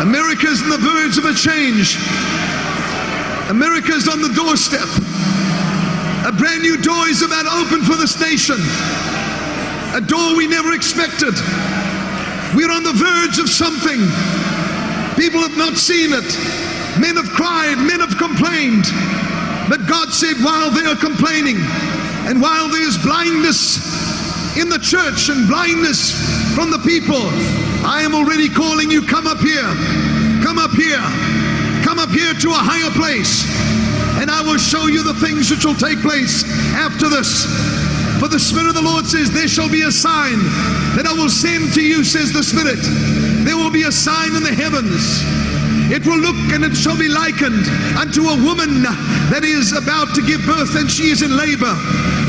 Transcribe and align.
America's 0.00 0.62
on 0.62 0.70
the 0.70 0.80
verge 0.80 1.18
of 1.18 1.26
a 1.28 1.34
change. 1.34 2.00
America's 3.52 4.08
on 4.08 4.22
the 4.22 4.32
doorstep. 4.32 4.88
A 6.24 6.32
brand 6.32 6.62
new 6.62 6.80
door 6.80 7.06
is 7.08 7.20
about 7.20 7.44
to 7.44 7.52
open 7.52 7.84
for 7.84 7.96
this 8.00 8.18
nation. 8.18 8.56
A 9.92 10.00
door 10.00 10.36
we 10.36 10.48
never 10.48 10.72
expected. 10.72 11.36
We're 12.56 12.72
on 12.72 12.82
the 12.82 12.96
verge 12.96 13.38
of 13.38 13.50
something. 13.50 14.00
People 15.20 15.44
have 15.44 15.58
not 15.58 15.76
seen 15.76 16.16
it. 16.16 16.28
Men 16.96 17.16
have 17.16 17.28
cried, 17.36 17.76
men 17.76 18.00
have 18.00 18.16
complained. 18.16 18.88
But 19.68 19.86
God 19.86 20.08
said, 20.16 20.40
while 20.42 20.70
they 20.70 20.88
are 20.88 20.96
complaining 20.96 21.60
and 22.24 22.40
while 22.40 22.68
there's 22.68 22.96
blindness 22.96 23.84
in 24.56 24.70
the 24.70 24.78
church 24.78 25.28
and 25.28 25.46
blindness 25.46 26.16
from 26.56 26.70
the 26.70 26.78
people, 26.78 27.20
I 27.84 28.02
am 28.02 28.14
already 28.14 28.48
calling 28.48 28.90
you, 28.90 29.02
come 29.02 29.26
up 29.26 29.38
here. 29.38 29.68
Come 30.44 30.58
up 30.58 30.72
here. 30.72 31.00
Come 31.84 31.98
up 31.98 32.10
here 32.10 32.34
to 32.34 32.48
a 32.50 32.60
higher 32.60 32.90
place. 32.92 33.44
And 34.20 34.30
I 34.30 34.42
will 34.42 34.58
show 34.58 34.86
you 34.86 35.02
the 35.02 35.14
things 35.14 35.50
which 35.50 35.64
will 35.64 35.74
take 35.74 36.00
place 36.00 36.44
after 36.76 37.08
this. 37.08 37.44
For 38.20 38.28
the 38.28 38.38
Spirit 38.38 38.68
of 38.68 38.74
the 38.74 38.82
Lord 38.82 39.06
says, 39.06 39.30
There 39.30 39.48
shall 39.48 39.68
be 39.68 39.82
a 39.82 39.92
sign 39.92 40.38
that 40.96 41.06
I 41.08 41.12
will 41.12 41.30
send 41.30 41.72
to 41.74 41.82
you, 41.82 42.04
says 42.04 42.32
the 42.32 42.44
Spirit. 42.44 42.80
There 43.44 43.56
will 43.56 43.70
be 43.70 43.84
a 43.84 43.92
sign 43.92 44.36
in 44.36 44.42
the 44.42 44.52
heavens. 44.52 45.39
It 45.90 46.06
will 46.06 46.18
look 46.18 46.38
and 46.54 46.62
it 46.64 46.74
shall 46.74 46.96
be 46.96 47.08
likened 47.08 47.66
unto 47.98 48.30
a 48.30 48.36
woman 48.46 48.82
that 49.34 49.42
is 49.42 49.74
about 49.74 50.14
to 50.14 50.22
give 50.22 50.40
birth 50.46 50.78
and 50.78 50.90
she 50.90 51.10
is 51.10 51.22
in 51.22 51.36
labor. 51.36 51.74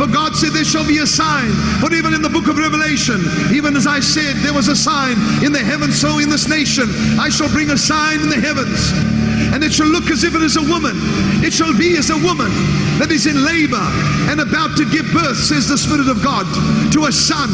For 0.01 0.07
God 0.09 0.35
said, 0.35 0.51
There 0.51 0.65
shall 0.65 0.85
be 0.85 0.97
a 0.97 1.05
sign. 1.05 1.53
But 1.79 1.93
even 1.93 2.13
in 2.13 2.21
the 2.21 2.29
book 2.29 2.47
of 2.47 2.57
Revelation, 2.57 3.21
even 3.53 3.77
as 3.77 3.85
I 3.85 3.99
said, 3.99 4.35
there 4.37 4.53
was 4.53 4.67
a 4.67 4.75
sign 4.75 5.13
in 5.45 5.53
the 5.53 5.61
heavens, 5.61 5.99
so 5.99 6.17
in 6.17 6.29
this 6.29 6.49
nation, 6.49 6.89
I 7.19 7.29
shall 7.29 7.49
bring 7.49 7.69
a 7.69 7.77
sign 7.77 8.19
in 8.21 8.29
the 8.29 8.41
heavens 8.41 9.30
and 9.61 9.69
it 9.69 9.75
shall 9.75 9.85
look 9.85 10.09
as 10.09 10.23
if 10.23 10.33
it 10.33 10.41
is 10.41 10.57
a 10.57 10.65
woman. 10.73 10.97
It 11.45 11.53
shall 11.53 11.77
be 11.77 11.93
as 11.93 12.09
a 12.09 12.17
woman 12.17 12.49
that 12.97 13.13
is 13.13 13.29
in 13.29 13.45
labor 13.45 13.81
and 14.25 14.41
about 14.41 14.73
to 14.77 14.89
give 14.89 15.05
birth, 15.13 15.37
says 15.37 15.69
the 15.69 15.77
Spirit 15.77 16.09
of 16.09 16.17
God, 16.25 16.49
to 16.97 17.05
a 17.05 17.13
son. 17.13 17.49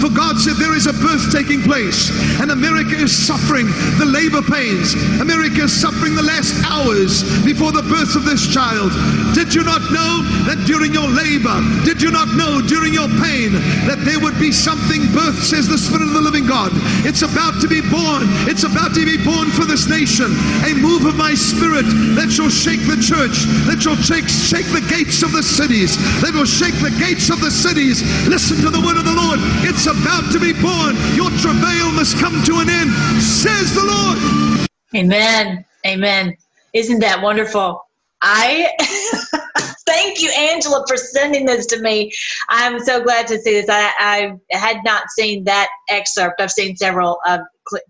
For 0.00 0.08
God 0.08 0.40
said 0.40 0.56
there 0.56 0.72
is 0.72 0.88
a 0.88 0.96
birth 0.96 1.28
taking 1.28 1.60
place, 1.60 2.08
and 2.40 2.48
America 2.48 2.96
is 2.96 3.12
suffering 3.12 3.68
the 4.00 4.08
labor 4.08 4.40
pains. 4.40 4.96
America 5.20 5.68
is 5.68 5.72
suffering 5.76 6.16
the 6.16 6.24
last 6.24 6.56
hours 6.64 7.28
before 7.44 7.76
the 7.76 7.84
birth 7.84 8.16
of 8.16 8.24
this 8.24 8.48
child. 8.48 8.88
Did 9.36 9.52
you 9.52 9.60
not 9.60 9.84
know 9.92 10.24
that 10.48 10.64
during 10.64 10.96
your 10.96 11.12
labor, 11.12 11.60
did 11.84 12.00
you 12.00 12.08
not 12.08 12.32
know 12.40 12.64
during 12.64 12.96
your 12.96 13.08
pain 13.20 13.52
that 13.84 14.00
there 14.08 14.20
would 14.20 14.40
be 14.40 14.48
something 14.48 15.04
birth, 15.12 15.44
says 15.44 15.68
the 15.68 15.76
Spirit 15.76 16.08
of 16.08 16.16
the 16.16 16.24
living 16.24 16.48
God? 16.48 16.72
It's 17.04 17.20
about 17.20 17.60
to 17.60 17.68
be 17.68 17.84
born. 17.84 18.24
It's 18.48 18.64
about 18.64 18.96
to 18.96 19.04
be 19.04 19.20
born 19.20 19.52
for 19.52 19.68
this 19.68 19.88
nation. 19.92 20.32
A 20.64 20.72
move 20.72 21.04
of 21.04 21.16
my 21.20 21.36
spirit 21.50 21.86
that 22.14 22.30
shall 22.30 22.48
shake 22.48 22.80
the 22.86 22.94
church, 23.02 23.50
that 23.66 23.82
shall 23.82 23.98
shake, 23.98 24.30
shake 24.30 24.70
the 24.70 24.84
gates 24.86 25.22
of 25.22 25.32
the 25.32 25.42
cities, 25.42 25.98
that 26.22 26.30
will 26.30 26.46
shake 26.46 26.74
the 26.78 26.94
gates 27.02 27.30
of 27.30 27.40
the 27.40 27.50
cities. 27.50 28.06
Listen 28.28 28.62
to 28.62 28.70
the 28.70 28.78
word 28.78 28.96
of 28.96 29.04
the 29.04 29.16
Lord. 29.16 29.42
It's 29.66 29.90
about 29.90 30.30
to 30.30 30.38
be 30.38 30.54
born. 30.54 30.94
Your 31.18 31.30
travail 31.42 31.90
must 31.90 32.18
come 32.22 32.38
to 32.46 32.62
an 32.62 32.70
end, 32.70 32.90
says 33.18 33.74
the 33.74 33.82
Lord. 33.82 34.68
Amen. 34.94 35.64
Amen. 35.86 36.36
Isn't 36.72 37.00
that 37.00 37.20
wonderful? 37.20 37.82
I 38.22 38.70
thank 39.86 40.20
you, 40.20 40.30
Angela, 40.36 40.84
for 40.86 40.96
sending 40.96 41.46
this 41.46 41.66
to 41.66 41.80
me. 41.80 42.12
I'm 42.48 42.78
so 42.78 43.02
glad 43.02 43.26
to 43.28 43.38
see 43.38 43.52
this. 43.52 43.66
I, 43.68 43.92
I 43.98 44.56
had 44.56 44.78
not 44.84 45.10
seen 45.10 45.44
that 45.44 45.68
excerpt. 45.88 46.40
I've 46.40 46.52
seen 46.52 46.76
several 46.76 47.18
of 47.26 47.40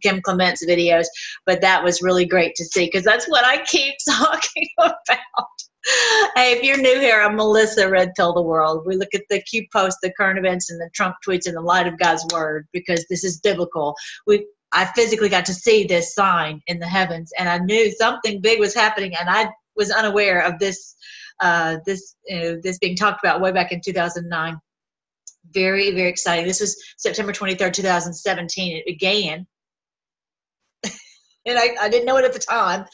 Kim 0.03 0.21
Clement's 0.23 0.65
videos, 0.67 1.07
but 1.47 1.61
that 1.61 1.83
was 1.83 2.03
really 2.03 2.25
great 2.25 2.55
to 2.57 2.65
see 2.65 2.87
because 2.87 3.05
that's 3.05 3.29
what 3.29 3.45
I 3.45 3.63
keep 3.65 3.95
talking 4.09 4.67
about. 4.79 4.95
Hey, 6.35 6.53
if 6.53 6.63
you're 6.63 6.77
new 6.77 7.01
here, 7.01 7.23
I'm 7.23 7.37
Melissa 7.37 7.89
Red 7.89 8.13
Pill 8.15 8.35
the 8.35 8.43
World. 8.43 8.85
We 8.87 8.97
look 8.97 9.15
at 9.15 9.23
the 9.31 9.41
Q 9.43 9.67
post, 9.73 9.99
the 10.03 10.13
current 10.13 10.39
events, 10.39 10.71
and 10.71 10.79
the 10.79 10.91
Trump 10.95 11.17
tweets 11.27 11.49
in 11.49 11.55
the 11.55 11.61
light 11.63 11.87
of 11.87 11.99
God's 11.99 12.25
word 12.33 12.69
because 12.73 13.07
this 13.09 13.25
is 13.25 13.41
biblical. 13.41 13.95
We 14.27 14.47
I 14.73 14.85
physically 14.95 15.29
got 15.29 15.47
to 15.47 15.55
see 15.55 15.85
this 15.85 16.15
sign 16.15 16.61
in 16.67 16.79
the 16.79 16.87
heavens, 16.87 17.33
and 17.39 17.49
I 17.49 17.59
knew 17.59 17.91
something 17.93 18.41
big 18.41 18.61
was 18.61 18.75
happening, 18.75 19.15
and 19.17 19.29
I 19.29 19.51
was 19.75 19.91
unaware 19.91 20.43
of 20.43 20.59
this 20.59 20.95
uh, 21.41 21.79
this 21.87 22.15
you 22.27 22.41
know, 22.41 22.61
this 22.63 22.79
being 22.79 22.97
talked 22.97 23.25
about 23.25 23.41
way 23.41 23.51
back 23.51 23.73
in 23.73 23.81
2009. 23.81 24.61
Very 25.53 25.91
very 25.93 26.11
exciting. 26.11 26.47
This 26.47 26.61
was 26.61 26.77
September 26.99 27.33
23rd, 27.33 27.73
2017. 27.73 28.77
It 28.77 28.85
began, 28.87 29.47
and 31.47 31.59
I, 31.59 31.75
I 31.81 31.89
didn't 31.89 32.07
know 32.07 32.17
it 32.17 32.25
at 32.25 32.33
the 32.33 32.39
time, 32.39 32.85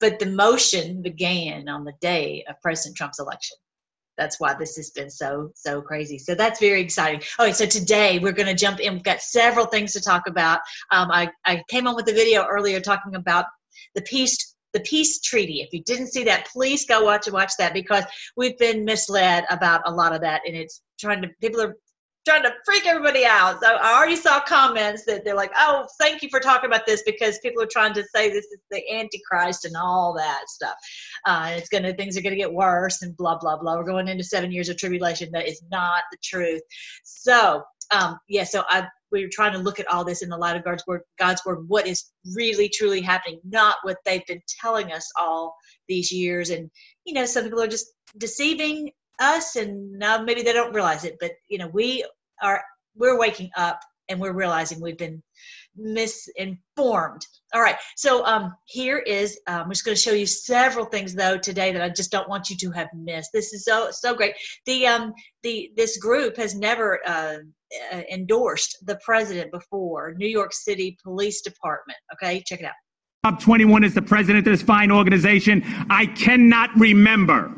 but 0.00 0.18
the 0.18 0.26
motion 0.26 1.02
began 1.02 1.68
on 1.68 1.84
the 1.84 1.94
day 2.00 2.44
of 2.48 2.60
President 2.62 2.96
Trump's 2.96 3.18
election. 3.18 3.56
That's 4.16 4.38
why 4.38 4.54
this 4.54 4.76
has 4.76 4.90
been 4.90 5.10
so 5.10 5.50
so 5.56 5.82
crazy. 5.82 6.18
So 6.18 6.34
that's 6.34 6.60
very 6.60 6.80
exciting. 6.80 7.20
Okay 7.40 7.52
so 7.52 7.66
today 7.66 8.20
we're 8.20 8.32
going 8.32 8.46
to 8.46 8.54
jump 8.54 8.78
in. 8.80 8.94
We've 8.94 9.02
got 9.02 9.20
several 9.20 9.66
things 9.66 9.92
to 9.94 10.00
talk 10.00 10.28
about. 10.28 10.60
Um, 10.92 11.10
I, 11.10 11.30
I 11.44 11.62
came 11.68 11.88
on 11.88 11.96
with 11.96 12.08
a 12.08 12.12
video 12.12 12.44
earlier 12.44 12.80
talking 12.80 13.16
about 13.16 13.46
the 13.94 14.02
peace 14.02 14.54
the 14.74 14.80
peace 14.80 15.20
treaty. 15.20 15.62
If 15.62 15.72
you 15.72 15.82
didn't 15.84 16.08
see 16.08 16.24
that, 16.24 16.48
please 16.52 16.84
go 16.84 17.04
watch 17.04 17.26
and 17.26 17.34
watch 17.34 17.52
that 17.58 17.72
because 17.72 18.04
we've 18.36 18.58
been 18.58 18.84
misled 18.84 19.44
about 19.48 19.82
a 19.86 19.90
lot 19.90 20.12
of 20.14 20.20
that, 20.22 20.42
and 20.46 20.56
it's 20.56 20.82
trying 20.98 21.22
to 21.22 21.28
people 21.40 21.62
are 21.62 21.76
trying 22.24 22.42
to 22.42 22.52
freak 22.64 22.86
everybody 22.86 23.24
out. 23.24 23.60
So 23.62 23.68
I 23.68 23.96
already 23.96 24.16
saw 24.16 24.40
comments 24.40 25.04
that 25.04 25.24
they're 25.24 25.34
like, 25.34 25.52
"Oh, 25.56 25.86
thank 25.98 26.22
you 26.22 26.28
for 26.30 26.40
talking 26.40 26.68
about 26.68 26.86
this," 26.86 27.02
because 27.04 27.38
people 27.40 27.62
are 27.62 27.68
trying 27.70 27.94
to 27.94 28.04
say 28.14 28.30
this 28.30 28.46
is 28.46 28.60
the 28.70 28.82
Antichrist 28.92 29.64
and 29.64 29.76
all 29.76 30.14
that 30.14 30.48
stuff. 30.48 30.76
Uh, 31.26 31.54
it's 31.56 31.68
gonna 31.68 31.92
things 31.94 32.16
are 32.16 32.22
gonna 32.22 32.36
get 32.36 32.52
worse 32.52 33.02
and 33.02 33.16
blah 33.16 33.38
blah 33.38 33.56
blah. 33.56 33.76
We're 33.76 33.84
going 33.84 34.08
into 34.08 34.24
seven 34.24 34.52
years 34.52 34.68
of 34.68 34.76
tribulation. 34.76 35.30
That 35.32 35.48
is 35.48 35.62
not 35.70 36.02
the 36.10 36.18
truth. 36.22 36.62
So 37.04 37.62
um, 37.90 38.18
yeah, 38.28 38.44
so 38.44 38.64
I 38.68 38.86
we're 39.10 39.28
trying 39.30 39.52
to 39.52 39.58
look 39.58 39.78
at 39.78 39.86
all 39.86 40.04
this 40.04 40.22
in 40.22 40.28
the 40.28 40.36
light 40.36 40.56
of 40.56 40.64
God's 40.64 40.84
word, 40.86 41.02
God's 41.18 41.40
word, 41.46 41.68
what 41.68 41.86
is 41.86 42.10
really 42.34 42.68
truly 42.68 43.00
happening, 43.00 43.40
not 43.44 43.76
what 43.82 43.98
they've 44.04 44.26
been 44.26 44.42
telling 44.60 44.92
us 44.92 45.08
all 45.18 45.54
these 45.88 46.10
years. 46.10 46.50
And 46.50 46.70
you 47.04 47.14
know, 47.14 47.26
some 47.26 47.44
people 47.44 47.62
are 47.62 47.68
just 47.68 47.86
deceiving 48.18 48.90
us, 49.20 49.56
and 49.56 49.92
now 49.92 50.22
maybe 50.22 50.42
they 50.42 50.52
don't 50.52 50.74
realize 50.74 51.04
it, 51.04 51.16
but 51.20 51.32
you 51.48 51.58
know, 51.58 51.68
we 51.68 52.04
are 52.42 52.62
we're 52.96 53.18
waking 53.18 53.50
up 53.56 53.80
and 54.08 54.20
we're 54.20 54.32
realizing 54.32 54.80
we've 54.80 54.98
been 54.98 55.22
misinformed. 55.76 57.26
All 57.54 57.62
right, 57.62 57.76
so 57.96 58.24
um, 58.26 58.54
here 58.66 58.98
is 58.98 59.40
um, 59.46 59.62
I'm 59.62 59.70
just 59.70 59.84
going 59.84 59.94
to 59.94 60.00
show 60.00 60.12
you 60.12 60.26
several 60.26 60.84
things 60.86 61.14
though 61.14 61.38
today 61.38 61.72
that 61.72 61.82
I 61.82 61.88
just 61.88 62.10
don't 62.10 62.28
want 62.28 62.50
you 62.50 62.56
to 62.56 62.70
have 62.72 62.88
missed. 62.94 63.30
This 63.32 63.52
is 63.52 63.64
so 63.64 63.88
so 63.90 64.14
great. 64.14 64.34
The 64.66 64.86
um 64.86 65.12
the 65.42 65.70
this 65.76 65.98
group 65.98 66.36
has 66.36 66.54
never 66.54 67.00
uh, 67.06 67.38
endorsed 68.10 68.78
the 68.82 68.98
president 69.04 69.50
before. 69.52 70.14
New 70.16 70.28
York 70.28 70.52
City 70.52 70.96
Police 71.02 71.40
Department. 71.40 71.98
Okay, 72.14 72.42
check 72.46 72.60
it 72.60 72.66
out. 72.66 72.72
Top 73.24 73.40
21 73.40 73.84
is 73.84 73.94
the 73.94 74.02
president 74.02 74.46
of 74.46 74.52
this 74.52 74.60
fine 74.60 74.90
organization. 74.90 75.62
I 75.88 76.04
cannot 76.04 76.68
remember 76.76 77.54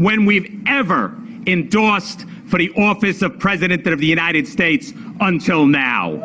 when 0.00 0.24
we've 0.24 0.62
ever 0.66 1.14
endorsed 1.46 2.24
for 2.46 2.56
the 2.56 2.70
office 2.70 3.20
of 3.20 3.38
President 3.38 3.86
of 3.86 3.98
the 3.98 4.06
United 4.06 4.48
States 4.48 4.94
until 5.20 5.66
now. 5.66 6.16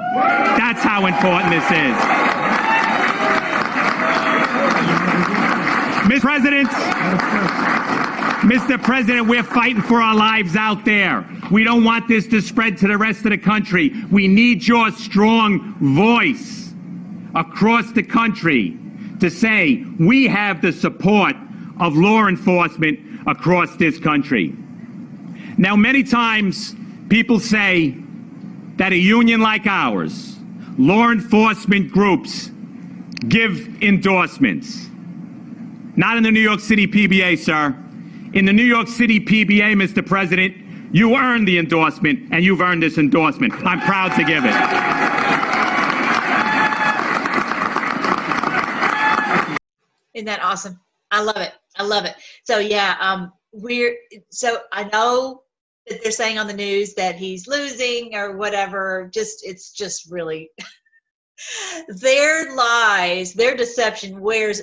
That's 0.58 0.82
how 0.82 1.06
important 1.06 1.52
this 1.52 1.66
is. 1.66 1.96
Mr. 6.08 6.22
President, 6.22 6.70
Mr. 8.46 8.82
President, 8.82 9.28
we're 9.28 9.44
fighting 9.44 9.82
for 9.82 10.02
our 10.02 10.16
lives 10.16 10.56
out 10.56 10.86
there. 10.86 11.28
We 11.52 11.66
don't 11.66 11.84
want 11.84 12.08
this 12.08 12.28
to 12.28 12.42
spread 12.42 12.78
to 12.78 12.88
the 12.88 12.98
rest 12.98 13.26
of 13.26 13.32
the 13.32 13.38
country. 13.38 13.92
We 14.10 14.30
need 14.30 14.66
your 14.66 14.90
strong 14.92 15.76
voice 15.96 16.74
across 17.36 17.92
the 17.92 18.04
country 18.04 18.78
to 19.20 19.30
say 19.30 19.84
we 20.00 20.28
have 20.28 20.62
the 20.62 20.72
support 20.72 21.36
of 21.82 21.98
law 21.98 22.28
enforcement 22.28 23.00
across 23.28 23.76
this 23.78 24.00
country. 24.00 24.56
Now, 25.58 25.76
many 25.76 26.04
times 26.04 26.76
people 27.10 27.40
say 27.40 27.96
that 28.78 28.92
a 28.92 28.98
union 28.98 29.42
like 29.42 29.66
ours, 29.68 30.38
law 30.78 31.12
enforcement 31.12 31.92
groups, 31.92 32.52
give 33.30 33.82
endorsements. 33.82 34.90
Not 35.96 36.18
in 36.18 36.24
the 36.24 36.32
New 36.32 36.42
York 36.42 36.60
City 36.60 36.88
PBA, 36.88 37.38
sir. 37.38 37.76
In 38.34 38.46
the 38.46 38.52
New 38.52 38.64
York 38.66 38.90
City 38.90 39.20
PBA, 39.20 39.76
Mr. 39.76 40.06
President, 40.06 40.56
you 40.94 41.16
earned 41.16 41.48
the 41.48 41.58
endorsement, 41.58 42.32
and 42.34 42.44
you've 42.44 42.62
earned 42.62 42.84
this 42.84 42.98
endorsement. 42.98 43.54
I'm 43.66 43.80
proud 43.82 44.10
to 44.16 44.24
give 44.24 44.44
it. 44.44 44.56
Isn't 50.14 50.26
that 50.26 50.42
awesome? 50.42 50.80
I 51.12 51.22
love 51.22 51.38
it. 51.38 51.54
I 51.78 51.84
love 51.84 52.06
it. 52.06 52.16
So 52.44 52.60
yeah, 52.60 52.96
um, 53.00 53.32
we're 53.52 53.98
so 54.32 54.60
I 54.72 54.86
know 54.86 55.44
that 55.88 56.02
they're 56.02 56.12
saying 56.12 56.38
on 56.38 56.48
the 56.48 56.54
news 56.54 56.94
that 56.96 57.16
he's 57.16 57.48
losing 57.48 58.16
or 58.16 58.38
whatever. 58.38 59.10
Just 59.14 59.46
it's 59.46 59.72
just 59.72 60.10
really 60.12 60.50
their 61.88 62.56
lies, 62.56 63.34
their 63.34 63.56
deception 63.56 64.20
wears 64.20 64.62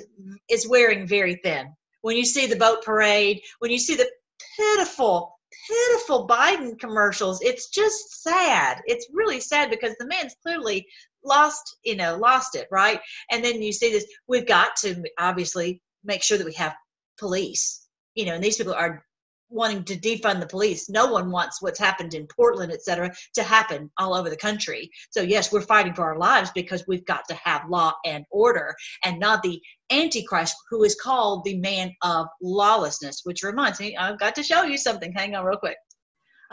is 0.49 0.67
wearing 0.67 1.07
very 1.07 1.39
thin. 1.43 1.73
When 2.01 2.17
you 2.17 2.25
see 2.25 2.47
the 2.47 2.55
boat 2.55 2.83
parade, 2.83 3.41
when 3.59 3.71
you 3.71 3.79
see 3.79 3.95
the 3.95 4.09
pitiful, 4.57 5.39
pitiful 5.67 6.27
Biden 6.27 6.77
commercials, 6.77 7.41
it's 7.41 7.69
just 7.69 8.23
sad. 8.23 8.81
It's 8.85 9.07
really 9.13 9.39
sad 9.39 9.69
because 9.69 9.95
the 9.97 10.07
man's 10.07 10.35
clearly 10.43 10.85
lost, 11.23 11.77
you 11.83 11.95
know, 11.95 12.17
lost 12.17 12.55
it, 12.55 12.67
right? 12.69 12.99
And 13.31 13.43
then 13.43 13.61
you 13.61 13.71
see 13.71 13.91
this. 13.91 14.05
We've 14.27 14.45
got 14.45 14.75
to 14.77 15.01
obviously 15.17 15.81
make 16.03 16.23
sure 16.23 16.37
that 16.37 16.45
we 16.45 16.53
have 16.53 16.75
police, 17.17 17.87
you 18.15 18.25
know, 18.25 18.33
and 18.33 18.43
these 18.43 18.57
people 18.57 18.73
are 18.73 19.03
wanting 19.49 19.83
to 19.83 19.95
defund 19.95 20.39
the 20.39 20.47
police. 20.47 20.89
No 20.89 21.05
one 21.11 21.29
wants 21.29 21.61
what's 21.61 21.79
happened 21.79 22.15
in 22.15 22.27
Portland, 22.35 22.71
et 22.71 22.81
cetera, 22.81 23.13
to 23.35 23.43
happen 23.43 23.91
all 23.99 24.15
over 24.15 24.29
the 24.29 24.35
country. 24.35 24.89
So, 25.11 25.21
yes, 25.21 25.51
we're 25.51 25.61
fighting 25.61 25.93
for 25.93 26.05
our 26.05 26.17
lives 26.17 26.49
because 26.55 26.83
we've 26.87 27.05
got 27.05 27.21
to 27.29 27.35
have 27.35 27.69
law 27.69 27.93
and 28.03 28.25
order 28.31 28.73
and 29.05 29.19
not 29.19 29.43
the 29.43 29.61
Antichrist 29.91 30.55
who 30.71 30.83
is 30.83 30.95
called 30.95 31.43
the 31.43 31.57
man 31.59 31.91
of 32.01 32.25
lawlessness, 32.41 33.21
which 33.25 33.43
reminds 33.43 33.79
me, 33.79 33.95
I've 33.95 34.19
got 34.19 34.33
to 34.35 34.43
show 34.43 34.63
you 34.63 34.77
something. 34.77 35.13
Hang 35.13 35.35
on, 35.35 35.45
real 35.45 35.57
quick. 35.57 35.77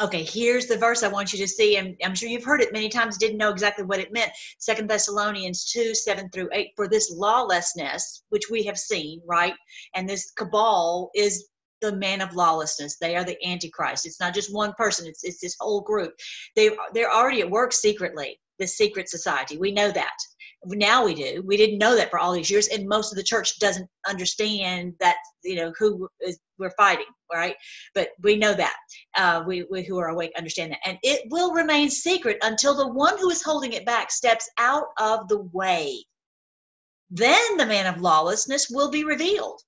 Okay, 0.01 0.23
here's 0.25 0.67
the 0.67 0.79
verse 0.79 1.03
I 1.03 1.09
want 1.09 1.33
you 1.33 1.39
to 1.41 1.47
see, 1.47 1.77
and 1.77 1.95
I'm 2.03 2.15
sure 2.15 2.29
you've 2.29 2.45
heard 2.45 2.63
it 2.63 2.73
many 2.73 2.89
times, 2.89 3.19
didn't 3.19 3.37
know 3.37 3.51
exactly 3.51 3.85
what 3.85 4.01
it 4.01 4.13
meant. 4.13 4.33
Second 4.59 4.89
Thessalonians 4.89 5.71
2, 5.73 5.95
7 5.95 6.31
through 6.31 6.49
8. 6.53 6.71
For 6.75 6.89
this 6.89 7.11
lawlessness, 7.11 8.23
which 8.31 8.49
we 8.51 8.63
have 8.63 8.79
seen, 8.79 9.21
right? 9.27 9.53
And 9.95 10.09
this 10.09 10.31
cabal 10.31 11.11
is 11.15 11.51
the 11.83 11.97
man 11.97 12.23
of 12.23 12.35
lawlessness. 12.35 12.97
They 12.99 13.15
are 13.15 13.25
the 13.25 13.37
antichrist. 13.47 14.07
It's 14.07 14.21
not 14.21 14.35
just 14.35 14.55
one 14.55 14.73
person. 14.79 15.07
It's 15.07 15.25
it's 15.25 15.41
this 15.41 15.57
whole 15.61 15.81
group. 15.83 16.13
They 16.57 16.71
they're 16.95 17.13
already 17.13 17.41
at 17.41 17.51
work 17.51 17.73
secretly. 17.73 18.39
The 18.59 18.67
secret 18.67 19.09
society. 19.09 19.57
We 19.57 19.73
know 19.73 19.91
that. 19.91 20.17
Now 20.65 21.05
we 21.05 21.15
do. 21.15 21.43
We 21.47 21.57
didn't 21.57 21.79
know 21.79 21.97
that 21.97 22.11
for 22.11 22.19
all 22.19 22.33
these 22.33 22.51
years, 22.51 22.69
and 22.69 22.87
most 22.87 23.11
of 23.11 23.17
the 23.17 23.23
church 23.23 23.59
doesn't 23.59 23.89
understand 24.07 24.95
that 25.01 25.17
you 25.43 25.57
know 25.57 25.73
who 25.79 26.09
is 26.21 26.39
we're 26.59 26.73
fighting, 26.73 27.07
right? 27.33 27.57
But 27.95 28.11
we 28.23 28.37
know 28.37 28.55
that. 28.55 28.77
Uh, 29.17 29.43
we, 29.47 29.65
we 29.71 29.83
who 29.83 29.99
are 29.99 30.09
awake 30.09 30.33
understand 30.37 30.73
that, 30.73 30.81
and 30.85 30.99
it 31.03 31.23
will 31.31 31.53
remain 31.53 31.91
secret 31.91 32.39
until 32.43 32.75
the 32.75 32.89
one 32.89 33.19
who 33.19 33.31
is 33.31 33.43
holding 33.43 33.73
it 33.73 33.87
back 33.87 34.11
steps 34.11 34.49
out 34.59 34.87
of 34.99 35.29
the 35.29 35.43
way. 35.53 36.05
Then 37.11 37.57
the 37.57 37.67
man 37.67 37.93
of 37.93 38.01
lawlessness 38.01 38.69
will 38.71 38.91
be 38.91 39.05
revealed 39.05 39.61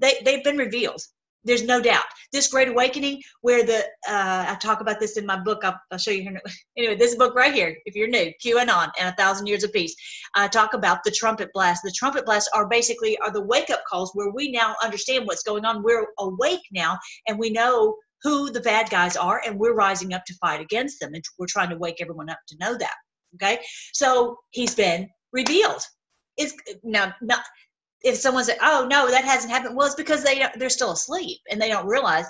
they, 0.00 0.20
they've 0.24 0.44
been 0.44 0.58
revealed 0.58 1.00
there's 1.44 1.62
no 1.62 1.80
doubt. 1.80 2.04
This 2.32 2.48
great 2.48 2.68
awakening 2.68 3.20
where 3.40 3.64
the 3.64 3.78
uh, 4.08 4.44
i 4.48 4.56
talk 4.60 4.80
about 4.80 5.00
this 5.00 5.16
in 5.16 5.26
my 5.26 5.38
book. 5.38 5.64
I'll, 5.64 5.80
I'll, 5.90 5.98
show 5.98 6.10
you 6.10 6.22
here 6.22 6.40
anyway 6.76 6.96
this 6.96 7.14
book 7.16 7.34
right 7.34 7.52
here 7.52 7.76
if 7.86 7.94
you're 7.94 8.08
new 8.08 8.32
qanon 8.44 8.90
and 8.98 9.08
a 9.08 9.16
thousand 9.16 9.46
years 9.46 9.64
of 9.64 9.72
peace 9.72 9.94
i 10.34 10.46
talk 10.48 10.74
about 10.74 10.98
the 11.04 11.10
trumpet 11.10 11.50
blast 11.52 11.82
the 11.84 11.94
trumpet 11.96 12.24
blasts 12.24 12.50
are 12.54 12.68
basically 12.68 13.18
are 13.18 13.32
the 13.32 13.42
wake 13.42 13.70
up 13.70 13.82
calls 13.88 14.10
where 14.14 14.30
we 14.30 14.50
now 14.50 14.74
understand 14.82 15.26
what's 15.26 15.42
going 15.42 15.64
on. 15.64 15.82
We're 15.82 16.06
awake 16.18 16.60
now 16.72 16.98
and 17.26 17.38
we 17.38 17.50
know 17.50 17.96
who 18.22 18.50
the 18.50 18.60
bad 18.60 18.90
guys 18.90 19.16
are 19.16 19.40
and 19.46 19.58
we're 19.58 19.74
rising 19.74 20.12
up 20.12 20.24
to 20.26 20.34
fight 20.34 20.60
against 20.60 21.00
them 21.00 21.14
and 21.14 21.24
we're 21.38 21.46
trying 21.46 21.70
to 21.70 21.78
wake 21.78 21.96
everyone 22.00 22.30
up 22.30 22.38
to 22.48 22.56
know 22.60 22.76
that 22.76 22.94
okay? 23.34 23.60
So 23.92 24.36
he's 24.50 24.74
been 24.74 25.08
revealed. 25.32 25.82
Is 26.38 26.54
now 26.82 27.14
not 27.20 27.42
if 28.02 28.16
someone 28.16 28.44
said, 28.44 28.58
"Oh 28.62 28.86
no, 28.90 29.10
that 29.10 29.24
hasn't 29.24 29.52
happened," 29.52 29.76
well, 29.76 29.86
it's 29.86 29.94
because 29.94 30.22
they 30.22 30.44
they're 30.56 30.70
still 30.70 30.92
asleep 30.92 31.40
and 31.50 31.60
they 31.60 31.68
don't 31.68 31.86
realize 31.86 32.26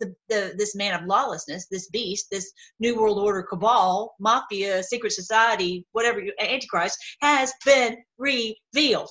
the, 0.00 0.14
the 0.28 0.54
this 0.56 0.74
man 0.74 1.00
of 1.00 1.06
lawlessness, 1.06 1.66
this 1.70 1.88
beast, 1.88 2.26
this 2.30 2.52
new 2.80 2.98
world 2.98 3.18
order 3.18 3.42
cabal, 3.42 4.14
mafia, 4.20 4.82
secret 4.82 5.12
society, 5.12 5.86
whatever, 5.92 6.22
antichrist 6.40 6.98
has 7.20 7.52
been 7.64 7.96
revealed. 8.18 9.10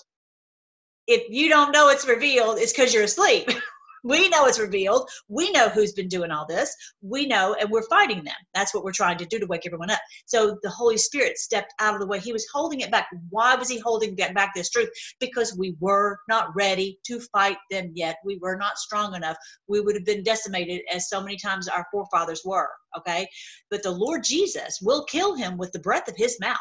If 1.08 1.24
you 1.30 1.50
don't 1.50 1.72
know 1.72 1.90
it's 1.90 2.08
revealed, 2.08 2.60
it's 2.60 2.72
because 2.72 2.94
you're 2.94 3.04
asleep. 3.04 3.50
we 4.04 4.30
know 4.30 4.46
it's 4.46 4.60
revealed. 4.60 5.10
We 5.30 5.50
know 5.52 5.70
who's 5.70 5.94
been 5.94 6.08
doing 6.08 6.32
all 6.32 6.46
this. 6.46 6.76
We 7.02 7.26
know, 7.26 7.56
and 7.60 7.70
we're 7.70 7.88
fighting 7.88 8.24
them. 8.24 8.36
That's 8.54 8.74
what 8.74 8.84
we're 8.84 8.92
trying 8.92 9.18
to 9.18 9.26
do 9.26 9.40
to 9.40 9.46
wake 9.48 9.66
everyone 9.66 9.90
up. 9.90 10.00
So 10.26 10.58
the 10.62 10.70
Holy 10.70 10.98
Spirit 10.98 11.38
stepped 11.38 11.74
out 11.80 11.94
of 11.94 12.02
the 12.02 12.08
way. 12.08 12.20
He 12.20 12.34
was 12.34 12.46
holding 12.54 12.82
it 12.82 12.92
back. 12.92 13.08
Why 13.30 13.56
was 13.56 13.70
he 13.70 13.80
holding 13.80 14.16
back 14.16 14.54
this 14.54 14.70
truth? 14.70 14.90
Because 15.20 15.56
we 15.58 15.76
were 15.80 16.20
not 16.28 16.56
ready 16.56 17.00
to 17.08 17.20
fight 17.32 17.58
them 17.72 17.92
yet. 17.96 18.18
We 18.26 18.38
were 18.42 18.58
not 18.58 18.78
strong 18.78 19.16
enough. 19.16 19.38
We 19.68 19.80
would 19.80 19.96
have 19.96 20.06
been 20.06 20.24
decimated 20.24 20.82
as 20.92 21.10
so 21.10 21.22
many 21.22 21.38
times 21.38 21.68
our 21.68 21.86
forefathers 21.92 22.42
were. 22.44 22.70
Okay. 22.98 23.28
But 23.72 23.84
the 23.84 23.92
Lord 23.92 24.24
Jesus 24.24 24.80
will 24.82 25.06
kill 25.06 25.36
him 25.36 25.58
with 25.58 25.72
the 25.72 25.80
breath 25.80 26.08
of 26.08 26.16
his 26.18 26.38
mouth. 26.40 26.58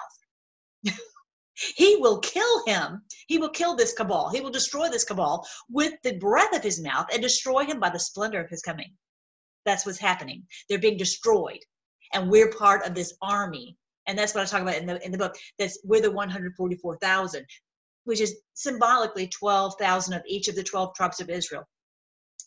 He 1.54 1.96
will 1.96 2.18
kill 2.20 2.64
him. 2.66 3.02
He 3.26 3.38
will 3.38 3.50
kill 3.50 3.76
this 3.76 3.92
cabal. 3.92 4.30
He 4.30 4.40
will 4.40 4.50
destroy 4.50 4.88
this 4.88 5.04
cabal 5.04 5.46
with 5.68 5.94
the 6.02 6.16
breath 6.16 6.54
of 6.56 6.62
his 6.62 6.80
mouth 6.80 7.06
and 7.12 7.20
destroy 7.20 7.64
him 7.64 7.78
by 7.78 7.90
the 7.90 7.98
splendor 7.98 8.40
of 8.40 8.50
his 8.50 8.62
coming. 8.62 8.96
That's 9.64 9.86
what's 9.86 9.98
happening. 9.98 10.46
They're 10.68 10.78
being 10.78 10.96
destroyed. 10.96 11.60
And 12.14 12.30
we're 12.30 12.50
part 12.50 12.86
of 12.86 12.94
this 12.94 13.14
army. 13.22 13.76
And 14.06 14.18
that's 14.18 14.34
what 14.34 14.42
I 14.42 14.46
talk 14.46 14.62
about 14.62 14.76
in 14.76 14.86
the 14.86 15.04
in 15.04 15.12
the 15.12 15.18
book. 15.18 15.36
That's 15.58 15.78
we're 15.84 16.00
the 16.00 16.10
144,000, 16.10 17.46
which 18.04 18.20
is 18.20 18.40
symbolically 18.54 19.28
12,000 19.28 20.14
of 20.14 20.22
each 20.26 20.48
of 20.48 20.56
the 20.56 20.64
12 20.64 20.94
tribes 20.94 21.20
of 21.20 21.30
Israel. 21.30 21.68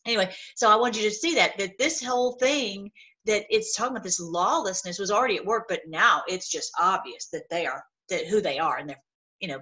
Anyway, 0.06 0.36
so 0.56 0.70
I 0.70 0.76
want 0.76 0.98
you 0.98 1.04
to 1.04 1.16
see 1.16 1.36
that 1.36 1.58
that 1.58 1.78
this 1.80 2.04
whole 2.04 2.34
thing 2.34 2.92
that 3.26 3.46
it's 3.50 3.76
talking 3.76 3.96
about 3.96 4.04
this 4.04 4.20
lawlessness 4.20 5.00
was 5.00 5.12
already 5.12 5.38
at 5.38 5.46
work, 5.46 5.66
but 5.70 5.82
now 5.88 6.24
it's 6.28 6.50
just 6.50 6.72
obvious 6.80 7.28
that 7.32 7.50
they 7.50 7.66
are 7.66 7.84
that 8.10 8.28
who 8.28 8.42
they 8.42 8.60
are 8.60 8.78
and 8.78 8.90
they're 8.90 9.04
you 9.40 9.48
know 9.48 9.60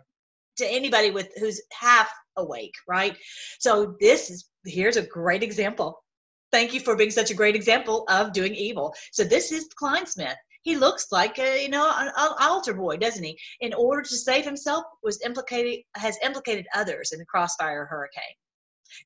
to 0.57 0.65
anybody 0.65 1.11
with 1.11 1.29
who's 1.39 1.61
half 1.71 2.11
awake 2.37 2.73
right? 2.87 3.17
So 3.59 3.95
this 3.99 4.29
is 4.29 4.49
here's 4.65 4.97
a 4.97 5.05
great 5.05 5.43
example. 5.43 6.03
Thank 6.51 6.73
you 6.73 6.79
for 6.79 6.95
being 6.95 7.11
such 7.11 7.31
a 7.31 7.35
great 7.35 7.55
example 7.55 8.05
of 8.09 8.31
doing 8.31 8.53
evil. 8.53 8.93
So 9.11 9.23
this 9.23 9.51
is 9.51 9.67
Clinesmith 9.81 10.35
he 10.63 10.77
looks 10.77 11.11
like 11.11 11.37
a 11.39 11.61
you 11.61 11.69
know 11.69 11.91
an, 11.95 12.07
an 12.07 12.31
altar 12.39 12.73
boy 12.73 12.97
doesn't 12.97 13.23
he? 13.23 13.37
In 13.61 13.73
order 13.73 14.01
to 14.01 14.17
save 14.17 14.45
himself 14.45 14.85
was 15.03 15.21
implicated 15.23 15.83
has 15.95 16.17
implicated 16.23 16.65
others 16.73 17.11
in 17.11 17.19
the 17.19 17.25
crossfire 17.25 17.85
hurricane. 17.85 18.23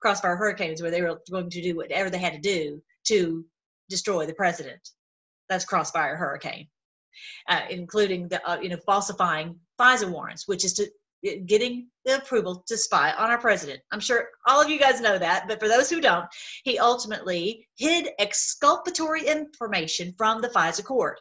Crossfire 0.02 0.36
hurricanes 0.36 0.82
where 0.82 0.92
they 0.92 1.02
were 1.02 1.20
going 1.30 1.50
to 1.50 1.62
do 1.62 1.76
whatever 1.76 2.10
they 2.10 2.20
had 2.20 2.34
to 2.34 2.40
do 2.40 2.82
to 3.08 3.46
destroy 3.90 4.26
the 4.26 4.34
president. 4.34 4.90
That's 5.50 5.66
crossfire 5.66 6.16
hurricane 6.16 6.68
uh, 7.48 7.62
including 7.70 8.28
the 8.28 8.46
uh, 8.50 8.60
you 8.62 8.70
know 8.70 8.78
falsifying 8.86 9.56
FISA 9.80 10.10
warrants, 10.10 10.48
which 10.48 10.66
is 10.66 10.74
to 10.74 10.84
uh, 11.28 11.32
getting 11.46 11.88
the 12.06 12.18
approval 12.18 12.64
to 12.68 12.78
spy 12.78 13.12
on 13.14 13.30
our 13.30 13.40
president. 13.40 13.82
I'm 13.92 14.00
sure 14.00 14.30
all 14.48 14.62
of 14.62 14.70
you 14.70 14.80
guys 14.80 15.02
know 15.02 15.18
that, 15.18 15.46
but 15.48 15.60
for 15.60 15.68
those 15.68 15.90
who 15.90 16.02
don't, 16.02 16.26
he 16.64 16.80
ultimately 16.80 17.68
hid 17.78 18.10
exculpatory 18.20 19.26
information 19.26 20.14
from 20.18 20.42
the 20.42 20.50
FISA 20.50 20.84
court. 20.84 21.20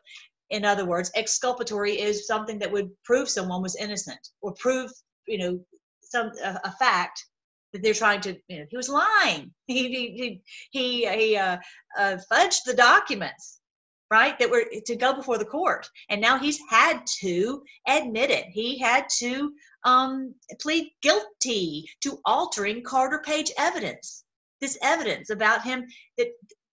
In 0.51 0.65
other 0.65 0.85
words, 0.85 1.11
exculpatory 1.15 2.01
is 2.01 2.27
something 2.27 2.59
that 2.61 2.71
would 2.71 2.91
prove 3.05 3.29
someone 3.29 3.63
was 3.63 3.77
innocent 3.77 4.29
or 4.43 4.53
prove, 4.55 4.91
you 5.27 5.39
know, 5.39 5.61
some 6.03 6.31
a, 6.43 6.61
a 6.65 6.73
fact 6.73 7.25
that 7.73 7.83
they're 7.83 7.95
trying 7.95 8.21
to. 8.23 8.37
You 8.49 8.61
know, 8.61 8.67
he 8.71 8.77
was 8.77 8.89
lying. 8.89 9.53
He 9.67 9.89
he 9.89 10.43
he, 10.71 11.07
he 11.07 11.37
uh, 11.37 11.59
uh, 11.99 12.17
fudged 12.31 12.63
the 12.65 12.75
documents 12.75 13.61
right 14.11 14.39
that 14.39 14.51
were 14.51 14.65
to 14.87 14.97
go 14.97 15.15
before 15.15 15.39
the 15.39 15.45
court. 15.45 15.89
And 16.09 16.21
now 16.21 16.39
he's 16.39 16.61
had 16.69 17.07
to 17.21 17.63
admit 17.89 18.31
it. 18.31 18.47
He 18.47 18.79
had 18.79 19.07
to 19.19 19.53
um, 19.85 20.35
plead 20.61 20.91
guilty 21.03 21.89
to 22.03 22.19
altering 22.25 22.83
carter 22.83 23.23
page 23.25 23.51
evidence. 23.59 24.25
This 24.61 24.79
evidence 24.83 25.31
about 25.31 25.63
him 25.63 25.87
that 26.19 26.29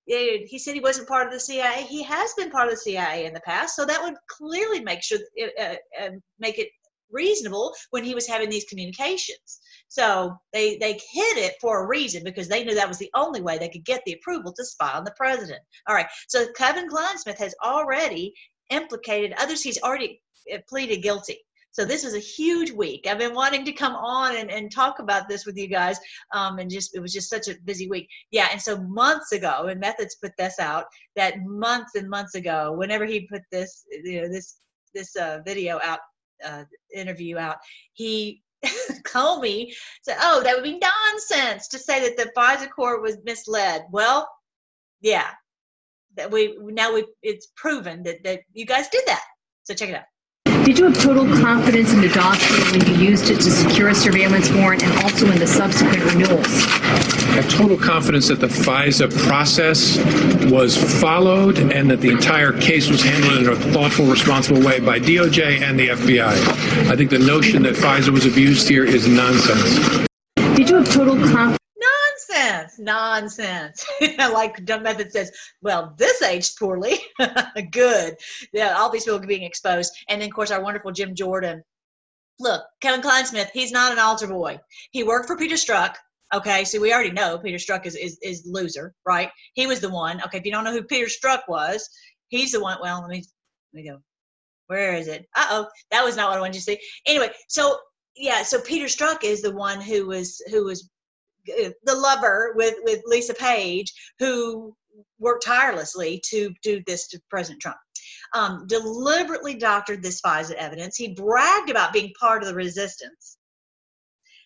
eh, 0.09 0.45
he 0.45 0.57
said 0.57 0.73
he 0.73 0.79
wasn't 0.79 1.07
part 1.07 1.27
of 1.27 1.33
the 1.33 1.39
cia 1.39 1.83
he 1.83 2.01
has 2.01 2.33
been 2.35 2.49
part 2.49 2.67
of 2.67 2.73
the 2.73 2.79
cia 2.79 3.25
in 3.25 3.33
the 3.33 3.41
past 3.41 3.75
so 3.75 3.85
that 3.85 4.01
would 4.01 4.15
clearly 4.29 4.79
make 4.79 5.03
sure 5.03 5.19
uh, 5.59 5.75
uh, 6.01 6.09
make 6.39 6.59
it 6.59 6.69
reasonable 7.13 7.74
when 7.91 8.03
he 8.03 8.15
was 8.15 8.27
having 8.27 8.50
these 8.50 8.65
communications 8.65 9.62
so 9.93 10.36
they 10.53 10.77
they 10.77 10.93
hid 10.93 11.38
it 11.38 11.53
for 11.62 11.84
a 11.84 11.88
reason 11.88 12.24
because 12.24 12.48
they 12.48 12.63
knew 12.63 12.74
that 12.74 12.88
was 12.88 12.98
the 12.98 13.12
only 13.13 13.41
way 13.41 13.60
they 13.60 13.70
could 13.70 13.86
get 13.86 14.01
the 14.05 14.13
approval 14.13 14.51
to 14.51 14.65
spy 14.65 14.91
on 14.91 15.03
the 15.03 15.13
president. 15.15 15.60
All 15.88 15.93
right. 15.93 16.08
So 16.27 16.48
Kevin 16.58 16.89
Clinesmith 16.89 17.38
has 17.38 17.53
already 17.63 18.34
implicated 18.72 19.36
others. 19.38 19.62
He's 19.62 19.79
already 19.84 20.20
uh, 20.51 20.58
pleaded 20.67 21.03
guilty. 21.03 21.38
So 21.70 21.86
this 21.86 22.03
is 22.03 22.15
a 22.15 22.20
huge 22.20 22.72
week. 22.72 23.05
I've 23.08 23.20
been 23.20 23.36
wanting 23.36 23.65
to 23.65 23.72
come 23.72 23.93
on 23.93 24.36
and, 24.36 24.50
and 24.50 24.72
talk 24.72 24.98
about 24.98 25.29
this 25.29 25.46
with 25.46 25.58
you 25.58 25.67
guys. 25.67 26.00
Um, 26.34 26.58
and 26.58 26.72
just 26.72 26.96
it 26.96 27.00
was 27.00 27.13
just 27.13 27.29
such 27.29 27.48
a 27.48 27.55
busy 27.63 27.88
week. 27.88 28.08
Yeah, 28.32 28.48
and 28.51 28.60
so 28.60 28.82
months 28.82 29.32
ago, 29.32 29.67
and 29.67 29.79
Methods 29.79 30.15
put 30.15 30.32
this 30.39 30.58
out 30.58 30.86
that 31.15 31.36
months 31.46 31.93
and 31.93 32.10
months 32.10 32.34
ago, 32.34 32.74
whenever 32.75 33.05
he 33.05 33.27
put 33.32 33.43
this 33.51 33.86
you 33.91 34.22
know 34.22 34.27
this 34.27 34.55
this 34.96 35.15
uh, 35.15 35.41
video 35.46 35.79
out, 35.84 36.00
uh, 36.45 36.63
interview 36.93 37.38
out, 37.38 37.57
he 37.93 38.41
Comey 39.03 39.73
said, 40.01 40.17
"Oh, 40.19 40.41
that 40.43 40.55
would 40.55 40.63
be 40.63 40.79
nonsense 40.79 41.67
to 41.69 41.79
say 41.79 42.01
that 42.01 42.17
the 42.17 42.31
FISA 42.38 42.69
court 42.69 43.01
was 43.01 43.17
misled." 43.23 43.83
Well, 43.91 44.29
yeah, 45.01 45.31
that 46.15 46.31
we 46.31 46.57
now 46.59 46.93
we 46.93 47.05
it's 47.21 47.47
proven 47.55 48.03
that 48.03 48.23
that 48.23 48.41
you 48.53 48.65
guys 48.65 48.88
did 48.89 49.03
that. 49.07 49.23
So 49.63 49.73
check 49.73 49.89
it 49.89 49.95
out. 49.95 50.65
Did 50.65 50.79
you 50.79 50.85
have 50.85 50.97
total 50.97 51.25
confidence 51.41 51.91
in 51.91 52.00
the 52.00 52.07
dossier 52.09 52.71
when 52.71 52.88
you 52.88 53.09
used 53.09 53.29
it 53.29 53.35
to 53.35 53.51
secure 53.51 53.89
a 53.89 53.95
surveillance 53.95 54.50
warrant 54.51 54.81
and 54.81 55.03
also 55.03 55.29
in 55.29 55.38
the 55.38 55.47
subsequent 55.47 56.03
renewals? 56.05 57.12
I 57.33 57.37
have 57.37 57.49
total 57.49 57.79
confidence 57.79 58.27
that 58.27 58.39
the 58.39 58.45
FISA 58.45 59.09
process 59.25 59.97
was 60.51 60.77
followed 61.01 61.57
and 61.57 61.89
that 61.89 61.99
the 61.99 62.11
entire 62.11 62.53
case 62.53 62.91
was 62.91 63.01
handled 63.01 63.39
in 63.39 63.49
a 63.49 63.55
thoughtful, 63.73 64.05
responsible 64.05 64.61
way 64.61 64.79
by 64.79 64.99
DOJ 64.99 65.61
and 65.61 65.79
the 65.79 65.87
FBI. 65.87 66.27
I 66.91 66.95
think 66.95 67.09
the 67.09 67.17
notion 67.17 67.63
that 67.63 67.73
FISA 67.73 68.09
was 68.09 68.27
abused 68.27 68.69
here 68.69 68.85
is 68.85 69.07
nonsense. 69.07 70.05
Did 70.55 70.69
you 70.69 70.75
have 70.75 70.93
total 70.93 71.15
confidence? 71.15 71.57
Nonsense, 72.29 72.77
nonsense. 72.77 73.83
like 74.19 74.63
Dumb 74.65 74.83
Method 74.83 75.11
says, 75.11 75.31
well, 75.63 75.95
this 75.97 76.21
aged 76.21 76.59
poorly. 76.59 76.99
Good. 77.71 78.15
Yeah, 78.53 78.75
all 78.77 78.91
these 78.91 79.05
people 79.05 79.17
being 79.21 79.41
exposed. 79.41 79.91
And 80.07 80.21
then, 80.21 80.29
of 80.29 80.35
course, 80.35 80.51
our 80.51 80.61
wonderful 80.61 80.91
Jim 80.91 81.15
Jordan. 81.15 81.63
Look, 82.39 82.61
Kevin 82.79 83.01
Clinesmith, 83.01 83.49
he's 83.53 83.71
not 83.71 83.91
an 83.91 83.97
altar 83.97 84.27
boy. 84.27 84.59
He 84.91 85.03
worked 85.03 85.25
for 85.25 85.35
Peter 85.35 85.55
Strzok. 85.55 85.95
Okay, 86.33 86.63
so 86.63 86.79
we 86.79 86.93
already 86.93 87.11
know 87.11 87.37
Peter 87.37 87.57
Strzok 87.57 87.85
is, 87.85 87.95
is, 87.95 88.17
is 88.23 88.43
loser, 88.45 88.93
right? 89.05 89.29
He 89.53 89.67
was 89.67 89.79
the 89.79 89.89
one. 89.89 90.21
Okay, 90.23 90.39
if 90.39 90.45
you 90.45 90.51
don't 90.51 90.63
know 90.63 90.71
who 90.71 90.83
Peter 90.83 91.07
Strzok 91.07 91.41
was, 91.47 91.87
he's 92.29 92.51
the 92.51 92.61
one. 92.61 92.77
Well, 92.81 93.01
let 93.01 93.09
me, 93.09 93.23
let 93.73 93.83
me 93.83 93.89
go. 93.89 93.99
Where 94.67 94.95
is 94.95 95.07
it? 95.07 95.27
Uh 95.35 95.47
oh, 95.49 95.67
that 95.91 96.03
was 96.03 96.15
not 96.15 96.29
what 96.29 96.37
I 96.37 96.41
wanted 96.41 96.53
to 96.53 96.61
see. 96.61 96.79
Anyway, 97.05 97.29
so 97.47 97.77
yeah, 98.15 98.43
so 98.43 98.59
Peter 98.61 98.85
Strzok 98.85 99.23
is 99.23 99.41
the 99.41 99.53
one 99.53 99.81
who 99.81 100.07
was 100.07 100.41
who 100.49 100.65
was 100.65 100.89
uh, 101.49 101.69
the 101.83 101.95
lover 101.95 102.53
with 102.55 102.75
with 102.83 103.01
Lisa 103.05 103.33
Page, 103.33 103.93
who 104.19 104.75
worked 105.19 105.45
tirelessly 105.45 106.21
to 106.29 106.53
do 106.63 106.81
this 106.87 107.07
to 107.09 107.19
President 107.29 107.61
Trump. 107.61 107.77
Um, 108.33 108.65
deliberately 108.67 109.53
doctored 109.55 110.01
this 110.01 110.21
FISA 110.21 110.53
evidence. 110.53 110.95
He 110.95 111.13
bragged 111.13 111.69
about 111.69 111.93
being 111.93 112.11
part 112.19 112.41
of 112.41 112.47
the 112.47 112.55
resistance. 112.55 113.37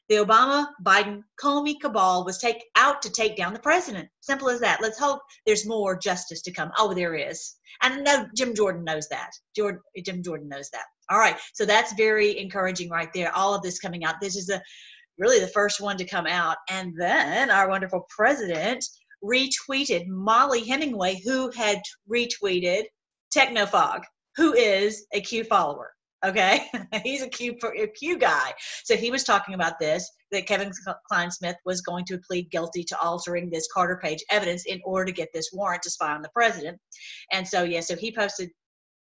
The 0.10 0.16
Obama 0.16 0.68
Biden 0.86 1.22
Comey 1.42 1.80
cabal 1.82 2.24
was 2.24 2.38
take 2.38 2.64
out 2.76 3.02
to 3.02 3.12
take 3.12 3.36
down 3.36 3.54
the 3.54 3.60
president. 3.60 4.08
Simple 4.22 4.50
as 4.50 4.62
that. 4.62 4.82
Let's 4.82 5.00
hope 5.00 5.20
there's 5.46 5.66
more 5.66 5.98
justice 5.98 6.42
to 6.44 6.52
come. 6.52 6.72
Oh, 6.78 6.94
there 6.94 7.16
is. 7.16 7.56
And 7.82 8.04
no, 8.04 8.26
Jim 8.36 8.56
Jordan 8.56 8.84
knows 8.86 9.10
that. 9.10 9.32
Jordan, 9.56 9.82
Jim 10.04 10.24
Jordan 10.24 10.48
knows 10.48 10.70
that. 10.72 10.86
All 11.10 11.20
right. 11.20 11.38
So 11.54 11.66
that's 11.66 11.94
very 11.94 12.40
encouraging 12.40 12.90
right 12.90 13.10
there. 13.14 13.36
All 13.36 13.54
of 13.54 13.62
this 13.62 13.80
coming 13.80 14.06
out. 14.06 14.16
This 14.22 14.36
is 14.36 14.50
a 14.50 14.62
really 15.18 15.40
the 15.40 15.48
first 15.48 15.82
one 15.82 15.98
to 15.98 16.06
come 16.06 16.28
out. 16.28 16.58
And 16.70 16.94
then 16.98 17.50
our 17.50 17.70
wonderful 17.70 18.06
president 18.10 18.86
retweeted 19.24 20.08
Mollie 20.08 20.66
Hemingway, 20.66 21.20
who 21.24 21.52
had 21.52 21.82
retweeted 22.10 22.84
Technofog, 23.36 24.04
who 24.38 24.54
is 24.54 25.06
a 25.14 25.22
Q 25.22 25.44
follower. 25.44 25.92
Okay, 26.26 26.66
he's 27.04 27.22
a 27.22 27.30
Q 27.30 27.58
a 27.80 27.88
Q 27.88 28.18
guy. 28.18 28.54
So 28.84 28.96
he 28.96 29.12
was 29.12 29.24
talking 29.24 29.54
about 29.54 29.80
this 29.80 30.10
that 30.32 30.48
Kevin 30.48 30.72
Clinesmith 31.12 31.56
was 31.66 31.82
going 31.82 32.06
to 32.06 32.20
plead 32.28 32.50
guilty 32.50 32.84
to 32.86 33.00
altering 33.00 33.50
this 33.50 33.68
Carter 33.72 34.00
Page 34.02 34.24
evidence 34.32 34.66
in 34.66 34.82
order 34.84 35.06
to 35.06 35.12
get 35.12 35.30
this 35.34 35.52
warrant 35.54 35.84
to 35.84 35.90
spy 35.90 36.14
on 36.14 36.22
the 36.22 36.30
president. 36.34 36.80
And 37.32 37.48
so 37.48 37.64
yeah, 37.64 37.82
so 37.82 37.96
he 37.96 38.12
posted. 38.12 38.50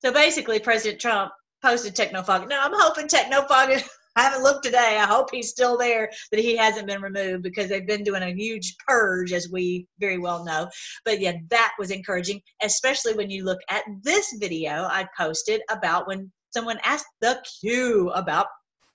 So 0.04 0.12
basically, 0.12 0.59
President 0.59 1.00
Trump 1.00 1.33
posted 1.62 1.94
Technofog. 1.94 2.49
Now 2.49 2.64
I'm 2.64 2.75
hoping 2.75 3.06
Technofog. 3.06 3.83
I 4.16 4.23
haven't 4.23 4.44
looked 4.44 4.64
today. 4.64 4.97
I 5.00 5.06
hope 5.06 5.30
he's 5.33 5.50
still 5.50 5.76
there, 5.76 6.09
that 6.30 6.38
he 6.38 6.56
hasn't 6.56 6.87
been 6.87 7.02
removed 7.02 7.42
because 7.42 7.68
they've 7.68 7.87
been 7.87 8.04
doing 8.04 8.23
a 8.23 8.33
huge 8.33 8.76
purge, 8.87 9.33
as 9.33 9.50
we 9.50 9.88
very 9.99 10.18
well 10.18 10.44
know. 10.44 10.68
But 11.04 11.21
yeah, 11.21 11.33
that 11.50 11.73
was 11.80 11.90
encouraging, 11.90 12.40
especially 12.62 13.14
when 13.14 13.28
you 13.28 13.44
look 13.44 13.59
at 13.71 13.83
this 14.02 14.37
video 14.38 14.85
I 14.85 15.09
posted 15.18 15.62
about 15.68 16.06
when 16.06 16.30
someone 16.54 16.78
asked 16.84 17.06
the 17.20 17.42
Q 17.61 18.11
about. 18.11 18.46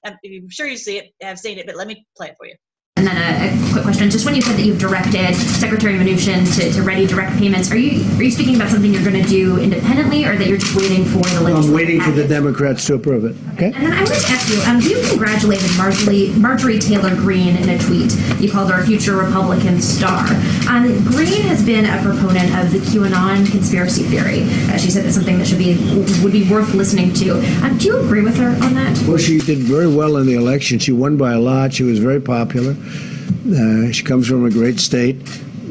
I'm 0.06 0.18
sure 0.50 0.66
you 0.66 0.78
see 0.78 0.98
it, 0.98 1.12
have 1.22 1.38
seen 1.38 1.58
it, 1.58 1.66
but 1.66 1.75
let 1.75 1.88
me 1.88 2.06
play 2.18 2.28
it 2.30 2.36
for 2.38 2.48
you. 2.48 2.56
And 2.96 3.06
then 3.06 3.18
a, 3.18 3.54
a, 3.54 3.59
quick 3.72 3.84
question: 3.84 4.10
Just 4.10 4.26
when 4.26 4.36
you 4.36 4.42
said 4.42 4.56
that 4.58 4.64
you've 4.64 4.80
directed 4.80 5.36
Secretary 5.36 5.94
Mnuchin 5.98 6.46
to, 6.56 6.72
to 6.72 6.82
ready 6.84 7.06
direct 7.06 7.38
payments, 7.38 7.72
are 7.72 7.78
you 7.78 8.04
are 8.18 8.24
you 8.24 8.32
speaking 8.32 8.56
about 8.56 8.70
something 8.70 8.94
you're 8.94 9.04
going 9.04 9.22
to 9.22 9.28
do 9.28 9.60
independently, 9.60 10.26
or 10.26 10.38
that 10.38 10.48
you're 10.48 10.58
just 10.58 10.76
waiting 10.76 11.06
for 11.06 11.20
the 11.20 11.42
legislative? 11.42 11.66
I'm 11.66 11.74
waiting 11.74 12.00
package? 12.00 12.16
for 12.16 12.22
the 12.22 12.28
Democrats 12.28 12.86
to 12.88 12.96
approve 12.96 13.26
it. 13.26 13.36
Okay. 13.54 13.68
And 13.68 13.86
then 13.86 13.94
I 13.94 14.04
wanted 14.04 14.22
to 14.22 14.32
ask 14.32 14.50
you: 14.50 14.62
um, 14.64 14.80
You 14.82 15.02
congratulated 15.10 15.70
Marjorie, 15.78 16.30
Marjorie 16.38 16.80
Taylor 16.80 17.16
Greene 17.16 17.56
in 17.56 17.70
a 17.70 17.78
tweet. 17.78 18.16
You 18.40 18.52
called 18.52 18.72
her 18.72 18.82
a 18.82 18.86
future 18.86 19.16
Republican 19.16 19.82
star. 19.82 20.28
Um, 20.70 21.04
Greene 21.06 21.44
has 21.44 21.64
been 21.66 21.86
a 21.86 22.02
proponent 22.02 22.56
of 22.58 22.72
the 22.72 22.80
QAnon 22.80 23.50
conspiracy 23.50 24.04
theory. 24.04 24.44
Uh, 24.72 24.78
she 24.78 24.92
said 24.92 25.06
it's 25.06 25.16
something 25.16 25.38
that 25.38 25.48
should 25.48 25.58
be 25.58 25.78
would 26.24 26.32
be 26.32 26.50
worth 26.50 26.74
listening 26.74 27.14
to. 27.14 27.40
Um, 27.64 27.78
do 27.78 27.88
you 27.88 28.00
agree 28.00 28.22
with 28.22 28.38
her 28.38 28.50
on 28.64 28.74
that? 28.76 28.98
Well, 29.08 29.18
she 29.18 29.40
did 29.40 29.60
very 29.60 29.88
well 29.88 30.18
in 30.18 30.26
the 30.26 30.36
election. 30.36 30.80
She 30.80 30.92
won 30.92 31.18
by 31.18 31.34
a 31.34 31.40
lot. 31.40 31.74
She 31.74 31.84
was 31.84 32.00
very 32.00 32.20
popular. 32.22 32.76
Uh, 33.29 33.91
she 33.91 34.03
comes 34.03 34.27
from 34.27 34.45
a 34.45 34.50
great 34.50 34.79
state, 34.79 35.17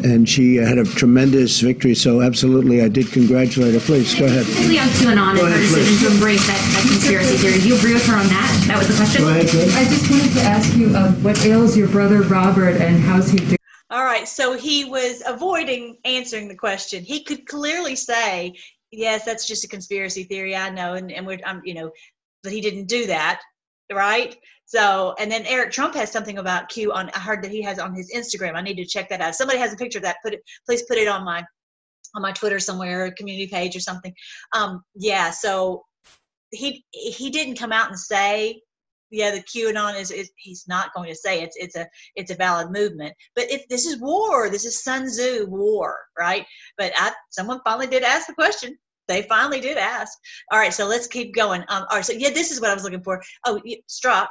and 0.04 0.28
she 0.28 0.56
had 0.56 0.78
a 0.78 0.84
tremendous 0.84 1.60
victory. 1.60 1.94
So, 1.94 2.20
absolutely, 2.22 2.82
I 2.82 2.88
did 2.88 3.10
congratulate 3.10 3.74
her. 3.74 3.80
Please 3.80 4.14
go 4.14 4.26
ahead. 4.26 4.44
Specifically 4.44 4.78
on 4.78 4.88
QAnon 4.88 5.28
and 5.30 5.38
Go 5.38 5.46
her 5.46 5.56
decision 5.58 5.84
please. 5.84 6.00
to 6.06 6.12
embrace 6.14 6.46
that, 6.46 6.72
that 6.74 6.86
conspiracy 6.88 7.36
theory. 7.38 7.58
Do 7.60 7.68
you 7.68 7.76
agree 7.76 7.94
with 7.94 8.06
her 8.06 8.16
on 8.16 8.26
that? 8.28 8.64
That 8.68 8.78
was 8.78 8.88
the 8.88 8.94
question. 8.94 9.22
Go 9.22 9.28
ahead, 9.30 9.48
Chris. 9.48 9.76
I 9.76 9.84
just 9.84 10.10
wanted 10.10 10.32
to 10.34 10.40
ask 10.40 10.76
you 10.76 10.94
um, 10.96 11.22
what 11.22 11.44
ails 11.44 11.76
your 11.76 11.88
brother 11.88 12.22
Robert 12.22 12.76
and 12.80 13.00
how's 13.02 13.30
he 13.30 13.38
doing? 13.38 13.56
All 13.90 14.04
right, 14.04 14.28
so 14.28 14.52
he 14.54 14.84
was 14.84 15.22
avoiding 15.26 15.96
answering 16.04 16.46
the 16.48 16.54
question. 16.54 17.02
He 17.02 17.24
could 17.24 17.46
clearly 17.46 17.96
say, 17.96 18.54
"Yes, 18.92 19.24
that's 19.24 19.46
just 19.46 19.64
a 19.64 19.68
conspiracy 19.68 20.24
theory. 20.24 20.54
I 20.54 20.68
know," 20.68 20.92
and 20.92 21.10
and 21.10 21.26
we're, 21.26 21.38
um, 21.46 21.62
you 21.64 21.72
know, 21.74 21.90
but 22.42 22.52
he 22.52 22.60
didn't 22.60 22.84
do 22.86 23.06
that, 23.06 23.40
right? 23.90 24.36
So, 24.68 25.14
and 25.18 25.32
then 25.32 25.46
Eric 25.46 25.72
Trump 25.72 25.94
has 25.94 26.12
something 26.12 26.37
about 26.37 26.68
QAnon. 26.68 27.10
I 27.14 27.18
heard 27.18 27.42
that 27.42 27.50
he 27.50 27.62
has 27.62 27.78
on 27.78 27.94
his 27.94 28.12
Instagram. 28.14 28.54
I 28.54 28.60
need 28.60 28.76
to 28.76 28.84
check 28.84 29.08
that 29.08 29.22
out. 29.22 29.30
If 29.30 29.37
somebody 29.37 29.58
has 29.58 29.72
a 29.72 29.76
picture 29.76 29.98
of 29.98 30.04
that. 30.04 30.16
Put 30.22 30.34
it, 30.34 30.42
please 30.66 30.82
put 30.82 30.98
it 30.98 31.08
on 31.08 31.25
my 31.25 31.42
on 32.14 32.20
my 32.20 32.32
Twitter 32.32 32.58
somewhere, 32.58 33.10
community 33.12 33.46
page 33.46 33.75
or 33.75 33.80
something. 33.80 34.12
Um, 34.54 34.82
yeah, 34.94 35.30
so 35.30 35.84
he 36.50 36.84
he 36.90 37.30
didn't 37.30 37.58
come 37.58 37.72
out 37.72 37.88
and 37.88 37.98
say 37.98 38.60
yeah, 39.10 39.30
the 39.30 39.40
QAnon 39.42 39.98
is, 39.98 40.10
is 40.10 40.30
he's 40.37 40.66
not 40.68 40.92
going 40.94 41.08
to 41.08 41.16
say 41.16 41.42
it's 41.42 41.56
it's 41.56 41.76
a 41.76 41.87
it's 42.14 42.30
a 42.30 42.34
valid 42.34 42.70
movement. 42.70 43.14
But 43.34 43.50
if 43.50 43.66
this 43.68 43.87
is 43.87 43.98
war, 44.00 44.50
this 44.50 44.66
is 44.66 44.84
Sun 44.84 45.06
Tzu 45.06 45.46
war, 45.48 45.96
right? 46.18 46.44
But 46.76 46.92
I, 46.94 47.12
someone 47.30 47.60
finally 47.64 47.87
did 47.87 48.02
ask 48.02 48.26
the 48.26 48.34
question. 48.34 48.76
They 49.06 49.22
finally 49.22 49.60
did 49.60 49.78
ask. 49.78 50.12
All 50.52 50.58
right, 50.58 50.75
so 50.75 50.87
let's 50.87 51.06
keep 51.06 51.34
going. 51.34 51.62
Um, 51.68 51.87
all 51.90 51.96
right, 51.96 52.04
so 52.04 52.12
yeah, 52.12 52.28
this 52.30 52.50
is 52.50 52.60
what 52.60 52.70
I 52.70 52.75
was 52.75 52.84
looking 52.84 53.02
for. 53.02 53.22
Oh, 53.46 53.60
Strzok, 53.88 54.28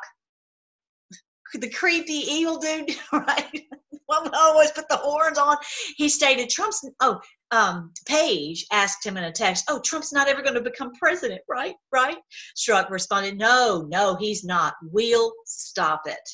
the 1.54 1.70
creepy 1.70 2.13
evil 2.13 2.58
dude, 2.58 2.96
right? 3.12 3.63
Well, 4.08 4.30
always 4.34 4.72
put 4.72 4.88
the 4.89 4.98
horns 4.98 5.38
on. 5.38 5.58
He 5.98 6.10
stated 6.10 6.50
Trump's. 6.50 6.88
Oh, 7.01 7.20
um, 7.51 7.92
Page 8.06 8.66
asked 8.72 9.06
him 9.06 9.18
in 9.18 9.25
a 9.25 9.32
text, 9.32 9.66
"Oh, 9.70 9.80
Trump's 9.80 10.13
not 10.13 10.27
ever 10.27 10.42
going 10.42 10.56
to 10.56 10.62
become 10.62 10.94
president, 10.94 11.42
right? 11.50 11.75
Right?" 11.92 12.18
Strzok 12.58 12.89
responded, 12.89 13.38
"No, 13.38 13.86
no, 13.89 14.16
he's 14.16 14.44
not. 14.44 14.75
We'll 14.82 15.34
stop 15.46 16.04
it." 16.06 16.30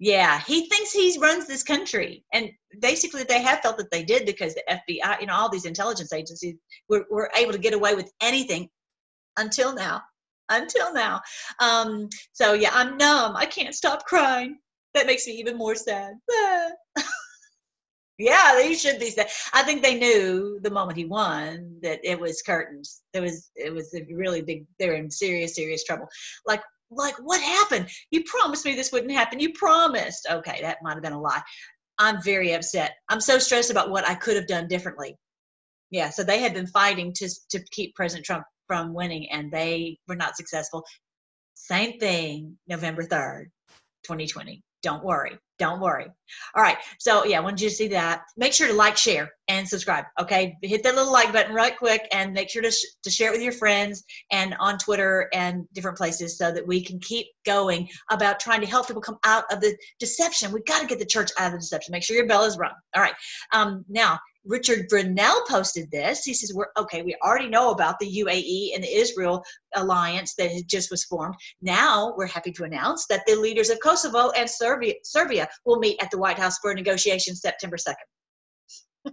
Yeah, 0.00 0.40
he 0.40 0.68
thinks 0.68 0.92
he 0.92 1.16
runs 1.20 1.46
this 1.46 1.62
country, 1.62 2.24
and 2.32 2.50
basically 2.80 3.22
they 3.22 3.40
have 3.42 3.60
felt 3.60 3.78
that 3.78 3.90
they 3.90 4.04
did 4.04 4.26
because 4.26 4.54
the 4.54 4.62
FBI, 4.68 5.20
you 5.20 5.26
know, 5.26 5.34
all 5.34 5.48
these 5.48 5.66
intelligence 5.66 6.12
agencies 6.12 6.56
were, 6.88 7.06
were 7.10 7.30
able 7.36 7.52
to 7.52 7.58
get 7.58 7.74
away 7.74 7.94
with 7.94 8.12
anything 8.20 8.68
until 9.36 9.74
now. 9.74 10.02
Until 10.54 10.92
now. 10.92 11.20
Um, 11.60 12.08
so 12.32 12.52
yeah, 12.52 12.70
I'm 12.72 12.96
numb. 12.96 13.36
I 13.36 13.46
can't 13.46 13.74
stop 13.74 14.04
crying. 14.06 14.58
That 14.94 15.06
makes 15.06 15.26
me 15.26 15.34
even 15.34 15.56
more 15.56 15.74
sad. 15.74 16.14
yeah, 18.18 18.52
they 18.54 18.74
should 18.74 19.00
be 19.00 19.10
sad. 19.10 19.28
I 19.52 19.62
think 19.62 19.82
they 19.82 19.98
knew 19.98 20.60
the 20.62 20.70
moment 20.70 20.96
he 20.96 21.04
won 21.04 21.78
that 21.82 21.98
it 22.04 22.18
was 22.18 22.42
curtains. 22.42 23.02
It 23.12 23.20
was 23.20 23.50
it 23.56 23.72
was 23.74 23.92
a 23.94 24.06
really 24.14 24.42
big. 24.42 24.66
They're 24.78 24.94
in 24.94 25.10
serious 25.10 25.56
serious 25.56 25.84
trouble. 25.84 26.08
Like 26.46 26.62
like 26.90 27.16
what 27.16 27.40
happened? 27.42 27.88
You 28.10 28.22
promised 28.24 28.64
me 28.64 28.74
this 28.74 28.92
wouldn't 28.92 29.12
happen. 29.12 29.40
You 29.40 29.52
promised. 29.52 30.26
Okay, 30.30 30.60
that 30.62 30.78
might 30.82 30.94
have 30.94 31.02
been 31.02 31.12
a 31.12 31.20
lie. 31.20 31.42
I'm 31.98 32.22
very 32.22 32.52
upset. 32.52 32.92
I'm 33.08 33.20
so 33.20 33.38
stressed 33.38 33.70
about 33.70 33.90
what 33.90 34.08
I 34.08 34.14
could 34.14 34.36
have 34.36 34.46
done 34.46 34.68
differently. 34.68 35.16
Yeah, 35.90 36.10
so 36.10 36.24
they 36.24 36.40
had 36.40 36.54
been 36.54 36.66
fighting 36.68 37.12
to 37.14 37.28
to 37.50 37.60
keep 37.72 37.94
President 37.96 38.26
Trump 38.26 38.44
from 38.66 38.94
winning, 38.94 39.30
and 39.30 39.50
they 39.50 39.98
were 40.08 40.16
not 40.16 40.36
successful. 40.36 40.84
Same 41.54 41.98
thing, 41.98 42.58
November 42.68 43.02
third, 43.02 43.50
2020. 44.04 44.62
Don't 44.82 45.02
worry. 45.02 45.38
Don't 45.58 45.80
worry. 45.80 46.06
All 46.54 46.62
right. 46.62 46.76
So 46.98 47.24
yeah, 47.24 47.38
I 47.38 47.40
wanted 47.40 47.62
you 47.62 47.70
to 47.70 47.74
see 47.74 47.88
that. 47.88 48.22
Make 48.36 48.52
sure 48.52 48.66
to 48.66 48.74
like, 48.74 48.98
share, 48.98 49.30
and 49.48 49.66
subscribe. 49.66 50.04
Okay. 50.20 50.56
Hit 50.62 50.82
that 50.82 50.94
little 50.94 51.12
like 51.12 51.32
button 51.32 51.54
right 51.54 51.76
quick, 51.76 52.02
and 52.12 52.34
make 52.34 52.50
sure 52.50 52.60
to 52.60 52.70
sh- 52.70 52.84
to 53.04 53.10
share 53.10 53.30
it 53.30 53.32
with 53.32 53.42
your 53.42 53.52
friends 53.52 54.04
and 54.30 54.54
on 54.58 54.76
Twitter 54.76 55.28
and 55.32 55.64
different 55.72 55.96
places, 55.96 56.36
so 56.36 56.52
that 56.52 56.66
we 56.66 56.84
can 56.84 56.98
keep 56.98 57.28
going 57.46 57.88
about 58.10 58.40
trying 58.40 58.60
to 58.60 58.66
help 58.66 58.88
people 58.88 59.00
come 59.00 59.18
out 59.24 59.44
of 59.50 59.60
the 59.60 59.74
deception. 60.00 60.52
We've 60.52 60.66
got 60.66 60.82
to 60.82 60.86
get 60.86 60.98
the 60.98 61.06
church 61.06 61.30
out 61.38 61.46
of 61.46 61.52
the 61.52 61.58
deception. 61.60 61.92
Make 61.92 62.02
sure 62.02 62.16
your 62.16 62.26
bell 62.26 62.44
is 62.44 62.58
rung. 62.58 62.74
All 62.94 63.02
right. 63.02 63.14
Um, 63.52 63.84
now 63.88 64.18
Richard 64.44 64.88
Grenell 64.90 65.46
posted 65.48 65.90
this. 65.90 66.24
He 66.24 66.34
says, 66.34 66.52
"We're 66.52 66.70
okay. 66.76 67.02
We 67.02 67.16
already 67.22 67.48
know 67.48 67.70
about 67.70 67.98
the 67.98 68.18
UAE 68.20 68.74
and 68.74 68.84
the 68.84 68.94
Israel 68.94 69.42
alliance 69.74 70.34
that 70.36 70.50
just 70.66 70.90
was 70.90 71.04
formed. 71.04 71.34
Now 71.62 72.14
we're 72.16 72.26
happy 72.26 72.52
to 72.52 72.64
announce 72.64 73.06
that 73.06 73.24
the 73.26 73.36
leaders 73.36 73.70
of 73.70 73.80
Kosovo 73.80 74.30
and 74.30 74.48
Serbia, 74.48 74.94
Serbia 75.02 75.48
will 75.64 75.78
meet 75.78 76.02
at 76.02 76.10
the 76.10 76.18
White 76.18 76.38
House 76.38 76.58
for 76.58 76.74
negotiations 76.74 77.40
September 77.40 77.76
2nd. 77.76 79.12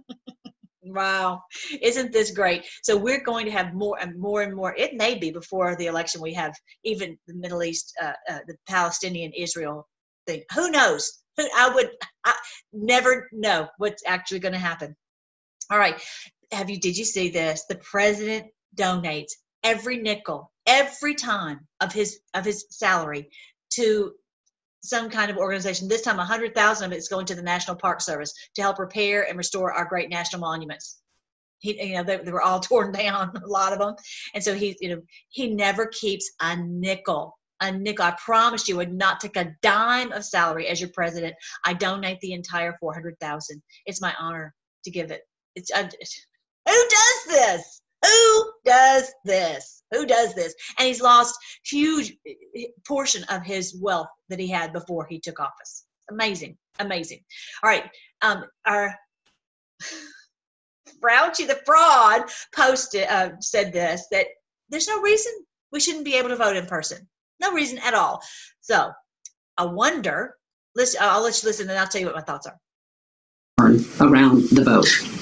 wow, 0.82 1.40
isn't 1.80 2.12
this 2.12 2.30
great? 2.32 2.66
So 2.82 2.96
we're 2.96 3.22
going 3.22 3.46
to 3.46 3.52
have 3.52 3.74
more 3.74 3.98
and 4.00 4.18
more 4.18 4.42
and 4.42 4.54
more. 4.54 4.74
It 4.76 4.94
may 4.94 5.14
be 5.14 5.30
before 5.30 5.76
the 5.76 5.86
election 5.86 6.20
we 6.20 6.34
have 6.34 6.54
even 6.84 7.18
the 7.26 7.34
Middle 7.34 7.62
East, 7.62 7.92
uh, 8.02 8.12
uh, 8.28 8.40
the 8.46 8.56
Palestinian 8.68 9.32
Israel 9.32 9.88
thing. 10.26 10.42
Who 10.54 10.70
knows? 10.70 11.22
I 11.38 11.70
would 11.74 11.90
I 12.24 12.34
never 12.72 13.28
know 13.32 13.68
what's 13.78 14.02
actually 14.06 14.40
going 14.40 14.52
to 14.52 14.58
happen. 14.58 14.94
All 15.70 15.78
right. 15.78 16.00
Have 16.52 16.68
you 16.68 16.78
did 16.78 16.96
you 16.96 17.04
see 17.04 17.30
this? 17.30 17.64
The 17.68 17.76
president 17.76 18.46
donates 18.76 19.32
every 19.62 19.98
nickel, 19.98 20.52
every 20.66 21.14
time 21.14 21.60
of 21.80 21.92
his 21.92 22.20
of 22.34 22.44
his 22.44 22.66
salary 22.70 23.30
to 23.74 24.12
some 24.82 25.08
kind 25.08 25.30
of 25.30 25.36
organization. 25.36 25.88
This 25.88 26.02
time, 26.02 26.18
a 26.18 26.24
hundred 26.24 26.54
thousand 26.54 26.86
of 26.86 26.92
it 26.92 26.98
is 26.98 27.08
going 27.08 27.26
to 27.26 27.34
the 27.34 27.42
National 27.42 27.76
Park 27.76 28.00
Service 28.00 28.32
to 28.54 28.62
help 28.62 28.78
repair 28.78 29.28
and 29.28 29.38
restore 29.38 29.72
our 29.72 29.84
great 29.84 30.10
national 30.10 30.40
monuments. 30.40 30.98
He, 31.60 31.80
you 31.80 31.94
know, 31.94 32.02
they, 32.02 32.16
they 32.18 32.32
were 32.32 32.42
all 32.42 32.60
torn 32.60 32.92
down, 32.92 33.32
a 33.36 33.46
lot 33.46 33.72
of 33.72 33.78
them, 33.78 33.94
and 34.34 34.42
so 34.42 34.54
he, 34.54 34.76
you 34.80 34.88
know, 34.90 35.02
he 35.30 35.54
never 35.54 35.86
keeps 35.86 36.30
a 36.40 36.56
nickel. 36.56 37.38
A 37.60 37.70
nickel. 37.70 38.04
I 38.04 38.16
promised 38.24 38.68
you 38.68 38.76
would 38.76 38.92
not 38.92 39.20
take 39.20 39.36
a 39.36 39.52
dime 39.62 40.10
of 40.10 40.24
salary 40.24 40.66
as 40.66 40.80
your 40.80 40.90
president. 40.92 41.36
I 41.64 41.74
donate 41.74 42.18
the 42.20 42.32
entire 42.32 42.76
four 42.80 42.92
hundred 42.92 43.16
thousand. 43.20 43.62
It's 43.86 44.00
my 44.00 44.12
honor 44.18 44.52
to 44.84 44.90
give 44.90 45.12
it 45.12 45.22
it's 45.54 45.70
uh, 45.72 45.88
who 46.68 46.88
does 46.88 47.24
this? 47.28 47.82
Who 48.04 48.52
does 48.64 49.12
this? 49.24 49.82
Who 49.92 50.06
does 50.06 50.34
this? 50.34 50.54
And 50.78 50.88
he's 50.88 51.02
lost 51.02 51.38
huge 51.64 52.16
eh, 52.26 52.64
portion 52.86 53.24
of 53.24 53.42
his 53.42 53.76
wealth 53.80 54.08
that 54.28 54.38
he 54.38 54.48
had 54.48 54.72
before 54.72 55.06
he 55.08 55.20
took 55.20 55.38
office. 55.40 55.84
Amazing, 56.10 56.56
amazing. 56.78 57.20
All 57.62 57.70
right, 57.70 57.84
um, 58.22 58.44
our 58.66 58.94
Fauci 61.02 61.46
the 61.46 61.60
fraud 61.66 62.22
posted 62.54 63.08
uh, 63.08 63.30
said 63.40 63.72
this 63.72 64.06
that 64.10 64.26
there's 64.68 64.88
no 64.88 65.00
reason 65.00 65.32
we 65.72 65.80
shouldn't 65.80 66.04
be 66.04 66.16
able 66.16 66.28
to 66.28 66.36
vote 66.36 66.56
in 66.56 66.66
person. 66.66 67.06
No 67.40 67.52
reason 67.52 67.78
at 67.78 67.94
all. 67.94 68.22
So 68.60 68.92
I 69.58 69.64
wonder. 69.66 70.36
Listen, 70.74 71.00
I'll 71.02 71.22
let 71.22 71.42
you 71.42 71.48
listen, 71.48 71.68
and 71.68 71.78
I'll 71.78 71.86
tell 71.86 72.00
you 72.00 72.06
what 72.06 72.16
my 72.16 72.22
thoughts 72.22 72.46
are. 72.46 72.58
Around 74.00 74.48
the 74.50 74.64
vote. 74.64 75.21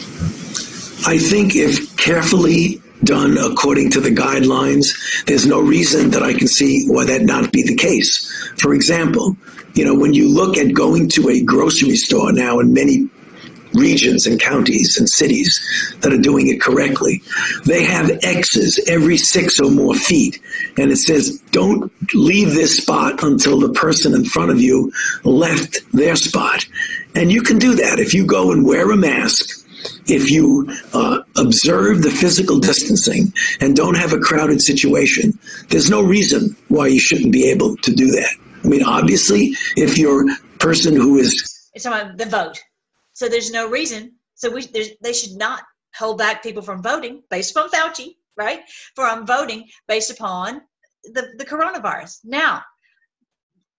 I 1.11 1.19
think 1.19 1.57
if 1.57 1.97
carefully 1.97 2.81
done 3.03 3.37
according 3.37 3.91
to 3.91 4.01
the 4.01 4.11
guidelines, 4.11 5.25
there's 5.25 5.45
no 5.45 5.61
reason 5.61 6.11
that 6.11 6.23
I 6.23 6.33
can 6.33 6.47
see 6.47 6.87
why 6.87 7.05
that 7.07 7.23
not 7.23 7.51
be 7.51 7.65
the 7.65 7.75
case. 7.75 8.33
For 8.61 8.75
example, 8.75 9.37
you 9.75 9.85
know, 9.85 9.93
when 9.93 10.15
you 10.15 10.33
look 10.33 10.57
at 10.57 10.73
going 10.73 11.09
to 11.09 11.29
a 11.29 11.43
grocery 11.43 11.97
store 11.97 12.31
now 12.33 12.61
in 12.61 12.73
many 12.73 13.09
regions 13.75 14.25
and 14.25 14.41
counties 14.41 14.99
and 14.99 15.09
cities 15.09 15.61
that 16.01 16.13
are 16.13 16.19
doing 16.19 16.47
it 16.47 16.61
correctly, 16.61 17.21
they 17.65 17.83
have 17.83 18.17
X's 18.23 18.79
every 18.87 19.17
six 19.17 19.59
or 19.59 19.69
more 19.69 19.97
feet. 19.97 20.41
And 20.79 20.93
it 20.93 20.99
says, 20.99 21.41
don't 21.51 21.91
leave 22.15 22.55
this 22.55 22.77
spot 22.77 23.21
until 23.25 23.59
the 23.59 23.73
person 23.73 24.15
in 24.15 24.25
front 24.27 24.53
of 24.53 24.61
you 24.61 24.93
left 25.25 25.81
their 25.93 26.15
spot. 26.15 26.65
And 27.17 27.33
you 27.33 27.43
can 27.43 27.59
do 27.59 27.75
that 27.75 27.99
if 27.99 28.15
you 28.15 28.25
go 28.25 28.53
and 28.53 28.65
wear 28.65 28.89
a 28.93 28.97
mask 28.97 29.60
if 30.07 30.31
you 30.31 30.69
uh, 30.93 31.21
observe 31.37 32.03
the 32.03 32.11
physical 32.11 32.59
distancing 32.59 33.33
and 33.61 33.77
don't 33.77 33.97
have 33.97 34.13
a 34.13 34.19
crowded 34.19 34.61
situation, 34.61 35.39
there's 35.69 35.91
no 35.91 36.03
reason 36.03 36.57
why 36.69 36.87
you 36.89 37.01
shouldn't 37.01 37.33
be 37.33 37.49
able 37.49 37.77
to 37.79 37.93
do 37.93 38.11
that. 38.13 38.31
I 38.65 38.69
mean, 38.69 38.85
obviously, 38.85 39.55
if 39.77 39.99
you're 39.99 40.31
a 40.31 40.37
person 40.59 40.95
who 40.95 41.19
is. 41.19 41.71
It's 41.75 41.87
about 41.87 42.19
the 42.19 42.27
vote. 42.27 42.59
So 43.15 43.29
there's 43.29 43.51
no 43.51 43.69
reason. 43.69 44.13
So 44.35 44.51
we, 44.51 44.67
they 45.03 45.13
should 45.13 45.37
not 45.37 45.63
hold 45.95 46.19
back 46.19 46.43
people 46.43 46.63
from 46.63 46.83
voting 46.83 47.23
based 47.31 47.57
upon 47.57 47.71
Fauci, 47.71 48.17
right? 48.37 48.61
From 48.95 49.27
voting 49.27 49.69
based 49.89 50.11
upon 50.11 50.63
the, 51.05 51.29
the 51.37 51.45
coronavirus. 51.45 52.19
Now, 52.25 52.63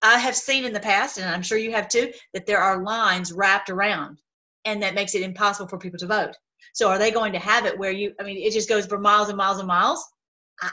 I 0.01 0.17
have 0.17 0.35
seen 0.35 0.65
in 0.65 0.73
the 0.73 0.79
past, 0.79 1.17
and 1.17 1.29
I'm 1.29 1.43
sure 1.43 1.57
you 1.57 1.71
have 1.71 1.87
too, 1.87 2.11
that 2.33 2.45
there 2.45 2.59
are 2.59 2.83
lines 2.83 3.31
wrapped 3.31 3.69
around 3.69 4.19
and 4.65 4.81
that 4.83 4.95
makes 4.95 5.15
it 5.15 5.21
impossible 5.21 5.67
for 5.67 5.77
people 5.77 5.99
to 5.99 6.07
vote. 6.07 6.35
So 6.73 6.89
are 6.89 6.97
they 6.97 7.11
going 7.11 7.33
to 7.33 7.39
have 7.39 7.65
it 7.65 7.77
where 7.77 7.91
you? 7.91 8.13
I 8.19 8.23
mean, 8.23 8.37
it 8.37 8.53
just 8.53 8.69
goes 8.69 8.85
for 8.85 8.97
miles 8.97 9.29
and 9.29 9.37
miles 9.37 9.59
and 9.59 9.67
miles. 9.67 10.03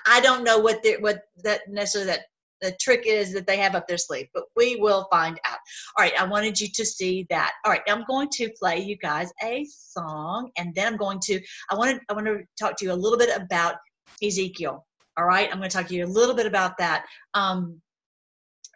I, 0.07 0.21
don't 0.21 0.45
know 0.45 0.59
what 0.59 0.83
the, 0.83 0.97
what 1.01 1.23
that 1.45 1.63
necessarily 1.67 2.11
that 2.11 2.21
the 2.61 2.77
trick 2.81 3.05
is 3.07 3.33
that 3.33 3.47
they 3.47 3.57
have 3.57 3.75
up 3.75 3.87
their 3.87 3.99
sleeve, 3.99 4.27
but 4.35 4.45
we 4.57 4.77
will 4.77 5.07
find 5.11 5.39
out. 5.47 5.59
All 5.97 6.05
right, 6.05 6.13
I 6.21 6.25
wanted 6.25 6.61
you 6.61 6.69
to 6.75 6.85
see 6.85 7.27
that. 7.31 7.53
All 7.65 7.73
right, 7.73 7.81
I'm 7.89 8.05
going 8.07 8.29
to 8.35 8.51
play 8.59 8.79
you 8.79 8.97
guys 8.99 9.33
a 9.43 9.67
song, 9.71 10.51
and 10.59 10.75
then 10.75 10.89
I'm 10.89 10.97
going 10.99 11.21
to 11.25 11.41
I 11.71 11.77
want 11.77 11.99
to 11.99 12.05
I 12.09 12.13
want 12.13 12.27
to 12.27 12.43
talk 12.59 12.77
to 12.79 12.85
you 12.85 12.93
a 12.93 12.95
little 12.95 13.19
bit 13.19 13.35
about 13.35 13.77
Ezekiel. 14.23 14.85
All 15.17 15.25
right, 15.25 15.49
I'm 15.51 15.59
going 15.59 15.71
to 15.71 15.77
talk 15.77 15.87
to 15.89 15.95
you 15.95 16.05
a 16.05 16.07
little 16.07 16.35
bit 16.35 16.47
about 16.47 16.77
that 16.79 17.05
um, 17.35 17.81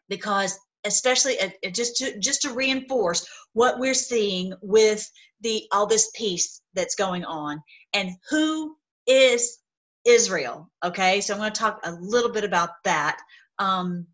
because 0.08 0.58
especially 0.84 1.38
uh, 1.40 1.50
uh, 1.64 1.70
just 1.70 1.96
to 1.96 2.18
just 2.18 2.42
to 2.42 2.52
reinforce 2.52 3.26
what 3.52 3.78
we're 3.78 3.94
seeing 3.94 4.52
with 4.62 5.08
the 5.40 5.64
all 5.72 5.86
this 5.86 6.10
peace 6.14 6.62
that's 6.74 6.94
going 6.94 7.24
on 7.24 7.62
and 7.92 8.10
who 8.30 8.76
is 9.06 9.58
Israel. 10.04 10.70
Okay, 10.84 11.20
so 11.20 11.34
I'm 11.34 11.40
going 11.40 11.52
to 11.52 11.60
talk 11.60 11.80
a 11.84 11.92
little 11.92 12.30
bit 12.30 12.44
about 12.44 12.70
that. 12.84 13.18
Um, 13.58 14.06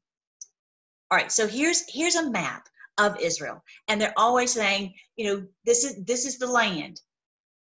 all 1.11 1.19
right, 1.19 1.33
so 1.33 1.47
here's 1.47 1.85
here's 1.89 2.17
a 2.17 2.31
map 2.31 2.69
of 2.99 3.19
Israel, 3.21 3.63
and 3.89 4.01
they're 4.01 4.13
always 4.17 4.53
saying, 4.53 4.95
you 5.17 5.27
know, 5.27 5.47
this 5.65 5.85
is 5.85 6.05
this 6.05 6.27
is 6.27 6.39
the 6.39 6.47
land, 6.47 7.01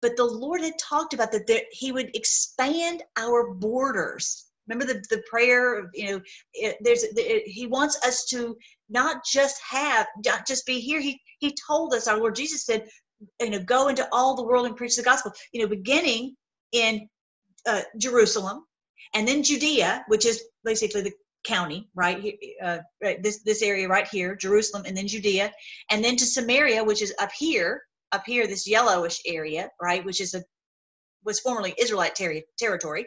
but 0.02 0.16
the 0.16 0.24
Lord 0.24 0.62
had 0.62 0.78
talked 0.78 1.14
about 1.14 1.30
that 1.32 1.46
there, 1.46 1.62
He 1.70 1.92
would 1.92 2.14
expand 2.16 3.02
our 3.16 3.52
borders 3.54 4.46
remember 4.68 4.92
the, 4.92 5.04
the 5.10 5.22
prayer 5.28 5.78
of 5.78 5.86
you 5.94 6.10
know 6.10 6.20
it, 6.54 6.76
there's 6.80 7.02
it, 7.04 7.42
he 7.46 7.66
wants 7.66 7.98
us 8.04 8.24
to 8.26 8.56
not 8.88 9.24
just 9.24 9.60
have 9.68 10.06
not 10.24 10.46
just 10.46 10.66
be 10.66 10.80
here. 10.80 11.00
He 11.00 11.20
he 11.38 11.56
told 11.66 11.94
us 11.94 12.08
our 12.08 12.18
lord 12.18 12.34
jesus 12.34 12.64
said 12.64 12.86
you 13.40 13.50
know 13.50 13.60
go 13.60 13.88
into 13.88 14.06
all 14.12 14.34
the 14.34 14.44
world 14.44 14.66
and 14.66 14.76
preach 14.76 14.96
the 14.96 15.02
gospel. 15.02 15.32
You 15.52 15.62
know 15.62 15.68
beginning 15.68 16.34
in 16.72 17.08
uh, 17.66 17.82
jerusalem 17.98 18.64
and 19.14 19.26
then 19.26 19.42
judea 19.42 20.04
which 20.08 20.26
is 20.26 20.42
basically 20.64 21.02
the 21.02 21.12
county 21.44 21.88
right 21.94 22.34
uh, 22.62 22.78
right, 23.02 23.22
this 23.22 23.42
this 23.44 23.62
area 23.62 23.88
right 23.88 24.08
here 24.08 24.34
jerusalem 24.34 24.84
and 24.86 24.96
then 24.96 25.06
judea 25.06 25.52
and 25.90 26.04
then 26.04 26.16
to 26.16 26.26
samaria 26.26 26.82
which 26.82 27.02
is 27.02 27.14
up 27.20 27.30
here 27.36 27.82
up 28.12 28.24
here 28.26 28.46
this 28.46 28.68
yellowish 28.68 29.20
area 29.26 29.70
right 29.80 30.04
which 30.04 30.20
is 30.20 30.34
a 30.34 30.42
was 31.26 31.40
formerly 31.40 31.74
Israelite 31.76 32.14
ter- 32.14 32.40
territory, 32.58 33.06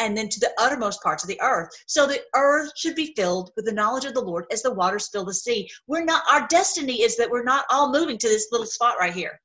and 0.00 0.16
then 0.16 0.28
to 0.28 0.40
the 0.40 0.50
uttermost 0.58 1.02
parts 1.02 1.22
of 1.22 1.28
the 1.28 1.40
earth. 1.40 1.68
So 1.86 2.06
the 2.06 2.20
earth 2.34 2.72
should 2.76 2.96
be 2.96 3.12
filled 3.16 3.50
with 3.54 3.66
the 3.66 3.72
knowledge 3.72 4.04
of 4.06 4.14
the 4.14 4.20
Lord 4.20 4.46
as 4.50 4.62
the 4.62 4.72
waters 4.72 5.08
fill 5.08 5.24
the 5.24 5.34
sea. 5.34 5.68
We're 5.86 6.04
not, 6.04 6.24
our 6.30 6.48
destiny 6.48 7.02
is 7.02 7.16
that 7.16 7.30
we're 7.30 7.44
not 7.44 7.66
all 7.70 7.92
moving 7.92 8.18
to 8.18 8.28
this 8.28 8.48
little 8.50 8.66
spot 8.66 8.96
right 8.98 9.12
here. 9.12 9.40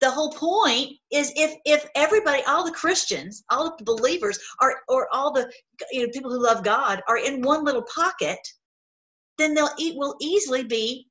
The 0.00 0.10
whole 0.10 0.30
point 0.30 0.92
is 1.10 1.32
if 1.34 1.56
if 1.64 1.84
everybody, 1.96 2.40
all 2.44 2.64
the 2.64 2.70
Christians, 2.70 3.42
all 3.50 3.76
the 3.76 3.84
believers 3.84 4.38
are 4.60 4.76
or 4.88 5.08
all 5.12 5.32
the 5.32 5.50
you 5.90 6.02
know 6.02 6.12
people 6.12 6.30
who 6.30 6.40
love 6.40 6.62
God 6.62 7.02
are 7.08 7.18
in 7.18 7.42
one 7.42 7.64
little 7.64 7.84
pocket, 7.92 8.38
then 9.38 9.54
they'll 9.54 9.74
eat 9.76 9.96
will 9.96 10.14
easily 10.20 10.62
be 10.62 11.08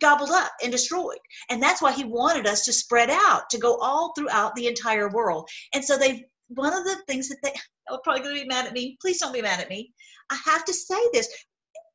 gobbled 0.00 0.30
up 0.30 0.52
and 0.62 0.70
destroyed. 0.70 1.18
And 1.50 1.62
that's 1.62 1.82
why 1.82 1.92
he 1.92 2.04
wanted 2.04 2.46
us 2.46 2.64
to 2.64 2.72
spread 2.72 3.10
out, 3.10 3.50
to 3.50 3.58
go 3.58 3.76
all 3.78 4.12
throughout 4.14 4.54
the 4.54 4.66
entire 4.66 5.08
world. 5.10 5.48
And 5.74 5.84
so 5.84 5.98
they've 5.98 6.22
one 6.54 6.72
of 6.72 6.84
the 6.84 6.96
things 7.06 7.28
that 7.28 7.38
they 7.42 7.52
are 7.90 8.00
probably 8.02 8.22
going 8.22 8.36
to 8.36 8.42
be 8.42 8.48
mad 8.48 8.66
at 8.66 8.72
me. 8.72 8.96
Please 9.00 9.18
don't 9.18 9.32
be 9.32 9.42
mad 9.42 9.60
at 9.60 9.70
me. 9.70 9.92
I 10.30 10.38
have 10.46 10.64
to 10.66 10.74
say 10.74 11.00
this. 11.12 11.28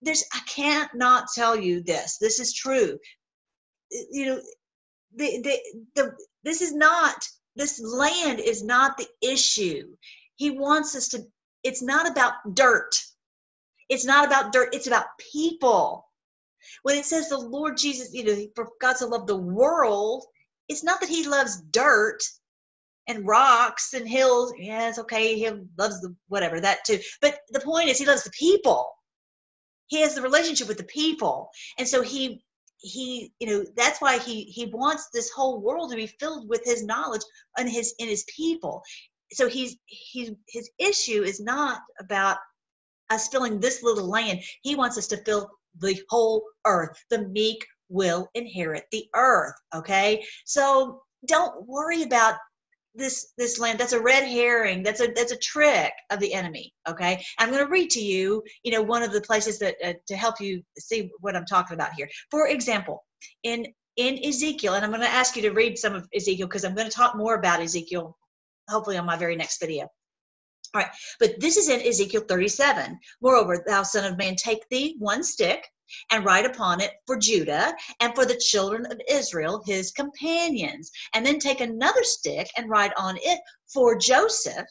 There's 0.02 0.24
I 0.34 0.40
can't 0.48 0.94
not 0.94 1.28
tell 1.34 1.56
you 1.56 1.82
this. 1.82 2.18
This 2.18 2.40
is 2.40 2.54
true. 2.54 3.00
You 4.12 4.26
know, 4.26 4.42
the 5.16 5.42
the, 5.42 5.60
the 5.96 6.12
this 6.44 6.62
is 6.62 6.74
not 6.74 7.16
this 7.56 7.82
land 7.82 8.40
is 8.40 8.64
not 8.64 8.98
the 8.98 9.08
issue. 9.22 9.96
He 10.36 10.52
wants 10.52 10.96
us 10.96 11.10
to 11.10 11.24
it's 11.64 11.82
not 11.82 12.10
about 12.10 12.34
dirt. 12.54 12.92
It's 13.90 14.06
not 14.06 14.26
about 14.26 14.52
dirt. 14.52 14.70
It's 14.74 14.88
about 14.88 15.06
people 15.34 16.08
when 16.84 16.98
it 16.98 17.06
says 17.06 17.30
the 17.30 17.38
Lord 17.38 17.78
Jesus, 17.78 18.14
you 18.14 18.24
know, 18.24 18.48
for 18.56 18.70
God 18.82 18.98
to 18.98 19.06
love 19.06 19.28
the 19.28 19.38
world, 19.38 20.26
it's 20.68 20.84
not 20.84 21.00
that 21.00 21.10
he 21.10 21.28
loves 21.28 21.62
dirt 21.62 22.24
and 23.08 23.26
rocks 23.26 23.94
and 23.94 24.08
hills. 24.08 24.54
Yes, 24.58 25.00
okay, 25.00 25.38
he 25.38 25.50
loves 25.78 26.02
the 26.02 26.16
whatever, 26.28 26.60
that 26.60 26.86
too. 26.86 27.00
But 27.22 27.40
the 27.50 27.60
point 27.62 27.90
is 27.90 27.98
he 27.98 28.06
loves 28.06 28.24
the 28.24 28.32
people. 28.32 28.90
He 29.88 30.02
has 30.02 30.16
the 30.16 30.22
relationship 30.22 30.68
with 30.68 30.78
the 30.78 30.84
people. 30.84 31.50
And 31.78 31.88
so 31.88 32.02
he 32.02 32.44
he 32.80 33.32
you 33.40 33.48
know 33.48 33.66
that's 33.76 34.02
why 34.02 34.18
he 34.20 34.44
he 34.44 34.66
wants 34.68 35.10
this 35.12 35.32
whole 35.32 35.60
world 35.62 35.90
to 35.90 35.96
be 35.96 36.08
filled 36.20 36.48
with 36.48 36.62
his 36.64 36.84
knowledge 36.84 37.24
and 37.58 37.70
his 37.70 37.96
in 38.00 38.08
his 38.08 38.24
people 38.36 38.84
so 39.32 39.48
he's 39.48 39.78
he's 39.86 40.32
his 40.48 40.70
issue 40.78 41.24
is 41.24 41.40
not 41.40 41.82
about 42.00 42.38
us 43.10 43.28
filling 43.30 43.60
this 43.60 43.82
little 43.84 44.08
land 44.08 44.40
he 44.62 44.76
wants 44.76 44.98
us 44.98 45.08
to 45.08 45.18
fill 45.18 45.50
the 45.80 46.00
whole 46.10 46.44
earth 46.66 47.04
the 47.10 47.28
meek 47.30 47.66
will 47.90 48.30
inherit 48.36 48.84
the 48.92 49.06
earth 49.16 49.56
okay 49.74 50.24
so 50.46 51.02
don't 51.26 51.66
worry 51.68 52.04
about 52.04 52.36
this 52.98 53.34
this 53.38 53.60
land 53.60 53.80
that's 53.80 53.94
a 53.94 54.02
red 54.02 54.24
herring 54.24 54.84
that's 54.84 55.02
a 55.02 55.08
that's 55.16 55.32
a 55.32 55.38
trick 55.38 55.94
of 56.10 56.20
the 56.20 56.34
enemy 56.34 56.74
okay? 56.90 57.24
I'm 57.40 57.52
going 57.52 57.64
to 57.64 57.72
read 57.72 57.90
to 57.92 58.02
you 58.02 58.44
you 58.64 58.72
know 58.72 58.82
one 58.82 59.04
of 59.04 59.12
the 59.12 59.22
places 59.22 59.60
that 59.60 59.76
uh, 59.84 59.94
to 60.08 60.16
help 60.16 60.42
you 60.42 60.62
see 60.78 61.10
what 61.20 61.36
i'm 61.36 61.46
talking 61.46 61.76
about 61.76 61.94
here. 61.94 62.10
For 62.32 62.48
example 62.48 63.06
in 63.44 63.66
in 63.96 64.20
ezekiel 64.26 64.74
and 64.74 64.84
i'm 64.84 64.92
going 64.92 65.02
to 65.02 65.08
ask 65.08 65.36
you 65.36 65.42
to 65.44 65.52
read 65.52 65.78
some 65.78 65.94
of 65.94 66.08
ezekiel 66.16 66.48
because 66.48 66.66
i'm 66.66 66.76
going 66.76 66.90
to 66.90 66.96
talk 66.96 67.16
more 67.16 67.36
about 67.36 67.62
ezekiel 67.62 68.18
hopefully 68.70 68.98
on 68.98 69.06
my 69.06 69.16
very 69.16 69.36
next 69.36 69.60
video. 69.60 69.88
All 70.76 70.82
right 70.82 70.92
but 71.20 71.40
this 71.40 71.58
is 71.58 71.70
in 71.70 71.82
ezekiel 71.82 72.24
37 72.28 72.98
moreover 73.22 73.64
thou 73.68 73.84
son 73.84 74.12
of 74.12 74.18
man 74.18 74.36
take 74.36 74.68
thee 74.70 74.96
one 75.00 75.24
stick 75.24 75.66
and 76.12 76.26
write 76.26 76.46
upon 76.46 76.82
it 76.82 76.92
for 77.06 77.18
Judah 77.18 77.74
and 78.00 78.14
for 78.16 78.26
the 78.26 78.38
children 78.38 78.86
of 78.92 79.02
Israel, 79.10 79.62
his 79.66 79.92
companions. 79.92 80.92
And 81.14 81.26
then 81.26 81.40
take 81.40 81.62
another 81.62 82.04
stick 82.04 82.50
and 82.58 82.70
write 82.70 82.92
on 82.98 83.18
it 83.22 83.40
for 83.72 83.98
Joseph, 83.98 84.68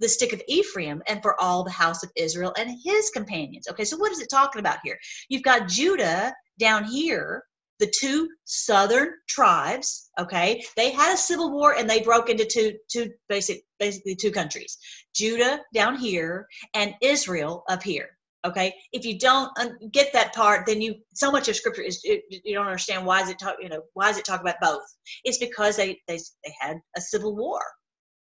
the 0.00 0.08
stick 0.08 0.32
of 0.32 0.42
Ephraim, 0.48 1.02
and 1.06 1.22
for 1.22 1.40
all 1.40 1.64
the 1.64 1.70
house 1.70 2.02
of 2.02 2.10
Israel 2.16 2.54
and 2.58 2.78
his 2.84 3.10
companions. 3.10 3.68
Okay, 3.68 3.84
so 3.84 3.96
what 3.96 4.12
is 4.12 4.20
it 4.20 4.28
talking 4.30 4.60
about 4.60 4.78
here? 4.84 4.98
You've 5.28 5.42
got 5.42 5.68
Judah 5.68 6.34
down 6.58 6.84
here. 6.84 7.44
The 7.80 7.92
two 7.98 8.28
southern 8.44 9.08
tribes, 9.28 10.08
okay, 10.18 10.62
they 10.76 10.92
had 10.92 11.12
a 11.12 11.18
civil 11.18 11.50
war 11.50 11.74
and 11.76 11.90
they 11.90 12.02
broke 12.02 12.30
into 12.30 12.44
two, 12.46 12.78
two 12.88 13.10
basic, 13.28 13.64
basically 13.80 14.14
two 14.14 14.30
countries. 14.30 14.78
Judah 15.12 15.58
down 15.74 15.96
here 15.96 16.46
and 16.72 16.94
Israel 17.02 17.64
up 17.68 17.82
here 17.82 18.13
okay? 18.44 18.74
If 18.92 19.04
you 19.04 19.18
don't 19.18 19.50
get 19.92 20.12
that 20.12 20.34
part 20.34 20.66
then 20.66 20.80
you 20.80 20.96
so 21.14 21.30
much 21.30 21.48
of 21.48 21.56
scripture 21.56 21.82
is 21.82 22.02
you 22.04 22.54
don't 22.54 22.66
understand 22.66 23.06
why 23.06 23.22
is 23.22 23.28
it 23.28 23.38
talk 23.38 23.56
you 23.60 23.68
know 23.68 23.82
why 23.94 24.10
is 24.10 24.18
it 24.18 24.24
talk 24.24 24.40
about 24.40 24.56
both? 24.60 24.82
It's 25.24 25.38
because 25.38 25.76
they 25.76 26.00
they, 26.08 26.18
they 26.44 26.54
had 26.58 26.78
a 26.96 27.00
civil 27.00 27.36
war. 27.36 27.60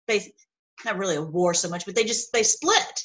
They 0.09 0.33
not 0.85 0.99
really 0.99 1.17
a 1.17 1.23
war 1.23 1.55
so 1.55 1.69
much 1.69 1.85
but 1.85 1.95
they 1.95 2.05
just 2.05 2.33
they 2.33 2.43
split 2.43 3.05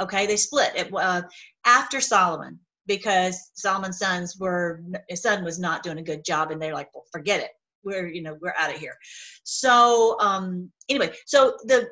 okay? 0.00 0.26
They 0.26 0.36
split. 0.36 0.72
It, 0.76 0.94
uh, 0.94 1.22
after 1.64 2.00
solomon 2.00 2.58
because 2.86 3.50
solomon's 3.54 3.98
sons 3.98 4.36
were 4.38 4.82
his 5.08 5.22
son 5.22 5.44
was 5.44 5.58
not 5.58 5.82
doing 5.82 5.98
a 5.98 6.02
good 6.02 6.24
job 6.24 6.50
and 6.50 6.60
they're 6.60 6.74
like 6.74 6.88
well 6.94 7.04
forget 7.12 7.40
it. 7.40 7.50
We're 7.84 8.08
you 8.08 8.22
know 8.22 8.36
we're 8.40 8.54
out 8.58 8.74
of 8.74 8.80
here. 8.80 8.96
So 9.44 10.16
um 10.20 10.70
anyway 10.88 11.12
so 11.26 11.56
the 11.64 11.88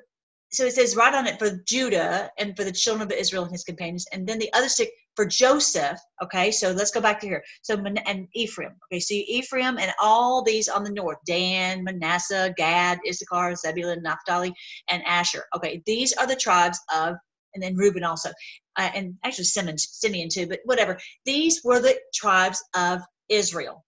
so 0.55 0.65
it 0.65 0.73
says 0.73 0.97
right 0.97 1.15
on 1.15 1.27
it 1.27 1.39
for 1.39 1.63
Judah 1.67 2.31
and 2.39 2.57
for 2.57 2.65
the 2.65 2.73
children 2.73 3.03
of 3.03 3.13
Israel 3.13 3.43
and 3.43 3.53
his 3.53 3.65
companions, 3.65 4.07
and 4.13 4.27
then 4.27 4.39
the 4.39 4.53
other 4.53 4.69
stick 4.69 4.91
for 5.17 5.27
Joseph. 5.27 5.99
Okay, 6.23 6.51
so 6.51 6.73
let's 6.73 6.91
go 6.91 7.01
back 7.01 7.21
to 7.21 7.27
here. 7.27 7.43
So 7.63 7.77
and 8.07 8.29
Ephraim. 8.35 8.73
Okay, 8.87 9.01
so 9.01 9.15
Ephraim 9.15 9.79
and 9.79 9.93
all 10.01 10.43
these 10.43 10.69
on 10.69 10.85
the 10.85 10.91
north: 10.91 11.19
Dan, 11.27 11.85
Manasseh, 11.85 12.55
Gad, 12.57 12.99
Issachar, 13.09 13.55
Zebulun, 13.57 14.03
Naphtali, 14.03 14.55
and 14.91 15.03
Asher. 15.05 15.45
Okay, 15.57 15.83
these 15.87 16.13
are 16.15 16.27
the 16.27 16.37
tribes 16.37 16.79
of, 16.95 17.17
and 17.55 17.63
then 17.63 17.77
Reuben 17.77 18.05
also, 18.05 18.31
uh, 18.77 18.91
and 18.95 19.15
actually 19.25 19.45
Simeon, 19.45 19.79
Simeon 19.79 20.29
too. 20.29 20.47
But 20.47 20.61
whatever, 20.65 20.99
these 21.25 21.63
were 21.65 21.81
the 21.81 21.99
tribes 22.15 22.63
of 22.77 23.01
Israel. 23.29 23.85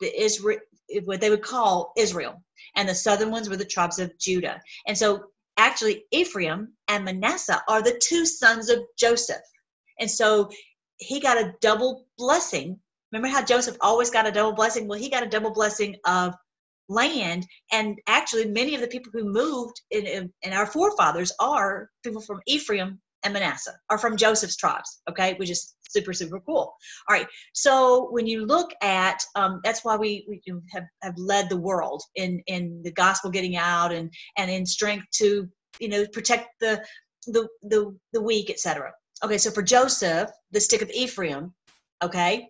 The 0.00 0.22
Israel, 0.22 0.58
what 1.04 1.20
they 1.20 1.30
would 1.30 1.42
call 1.42 1.92
Israel, 1.96 2.42
and 2.76 2.88
the 2.88 2.94
southern 2.94 3.30
ones 3.30 3.48
were 3.48 3.56
the 3.56 3.64
tribes 3.64 3.98
of 3.98 4.16
Judah. 4.18 4.60
And 4.86 4.96
so 4.96 5.24
actually 5.56 6.04
Ephraim 6.10 6.74
and 6.88 7.04
Manasseh 7.04 7.62
are 7.68 7.82
the 7.82 8.00
two 8.02 8.26
sons 8.26 8.68
of 8.70 8.80
Joseph. 8.98 9.42
And 9.98 10.10
so 10.10 10.50
he 10.98 11.20
got 11.20 11.38
a 11.38 11.54
double 11.60 12.06
blessing. 12.18 12.78
Remember 13.12 13.28
how 13.28 13.44
Joseph 13.44 13.76
always 13.80 14.10
got 14.10 14.26
a 14.26 14.32
double 14.32 14.54
blessing? 14.54 14.88
Well, 14.88 14.98
he 14.98 15.10
got 15.10 15.22
a 15.22 15.28
double 15.28 15.52
blessing 15.52 15.96
of 16.04 16.34
land. 16.88 17.46
And 17.72 17.98
actually, 18.06 18.46
many 18.48 18.74
of 18.74 18.80
the 18.80 18.88
people 18.88 19.12
who 19.12 19.24
moved 19.24 19.80
in, 19.90 20.30
in, 20.42 20.52
our 20.52 20.66
forefathers 20.66 21.32
are 21.40 21.88
people 22.02 22.20
from 22.20 22.40
Ephraim 22.46 23.00
and 23.24 23.32
Manasseh, 23.32 23.74
are 23.90 23.98
from 23.98 24.16
Joseph's 24.16 24.56
tribes, 24.56 25.00
okay, 25.08 25.34
which 25.34 25.50
is 25.50 25.74
super, 25.88 26.12
super 26.12 26.40
cool. 26.40 26.74
All 27.08 27.16
right, 27.16 27.26
so 27.52 28.08
when 28.10 28.26
you 28.26 28.46
look 28.46 28.72
at, 28.82 29.22
um, 29.34 29.60
that's 29.64 29.84
why 29.84 29.96
we, 29.96 30.26
we 30.28 30.40
have, 30.72 30.84
have 31.02 31.16
led 31.16 31.48
the 31.48 31.56
world 31.56 32.02
in, 32.14 32.42
in 32.46 32.82
the 32.84 32.92
gospel 32.92 33.30
getting 33.30 33.56
out 33.56 33.92
and, 33.92 34.12
and 34.38 34.50
in 34.50 34.66
strength 34.66 35.06
to, 35.14 35.48
you 35.78 35.88
know, 35.88 36.06
protect 36.12 36.48
the, 36.60 36.84
the, 37.26 37.48
the, 37.62 37.96
the 38.12 38.22
weak, 38.22 38.50
etc. 38.50 38.92
Okay, 39.24 39.38
so 39.38 39.50
for 39.50 39.62
Joseph, 39.62 40.30
the 40.50 40.60
stick 40.60 40.82
of 40.82 40.90
Ephraim, 40.90 41.54
okay, 42.02 42.48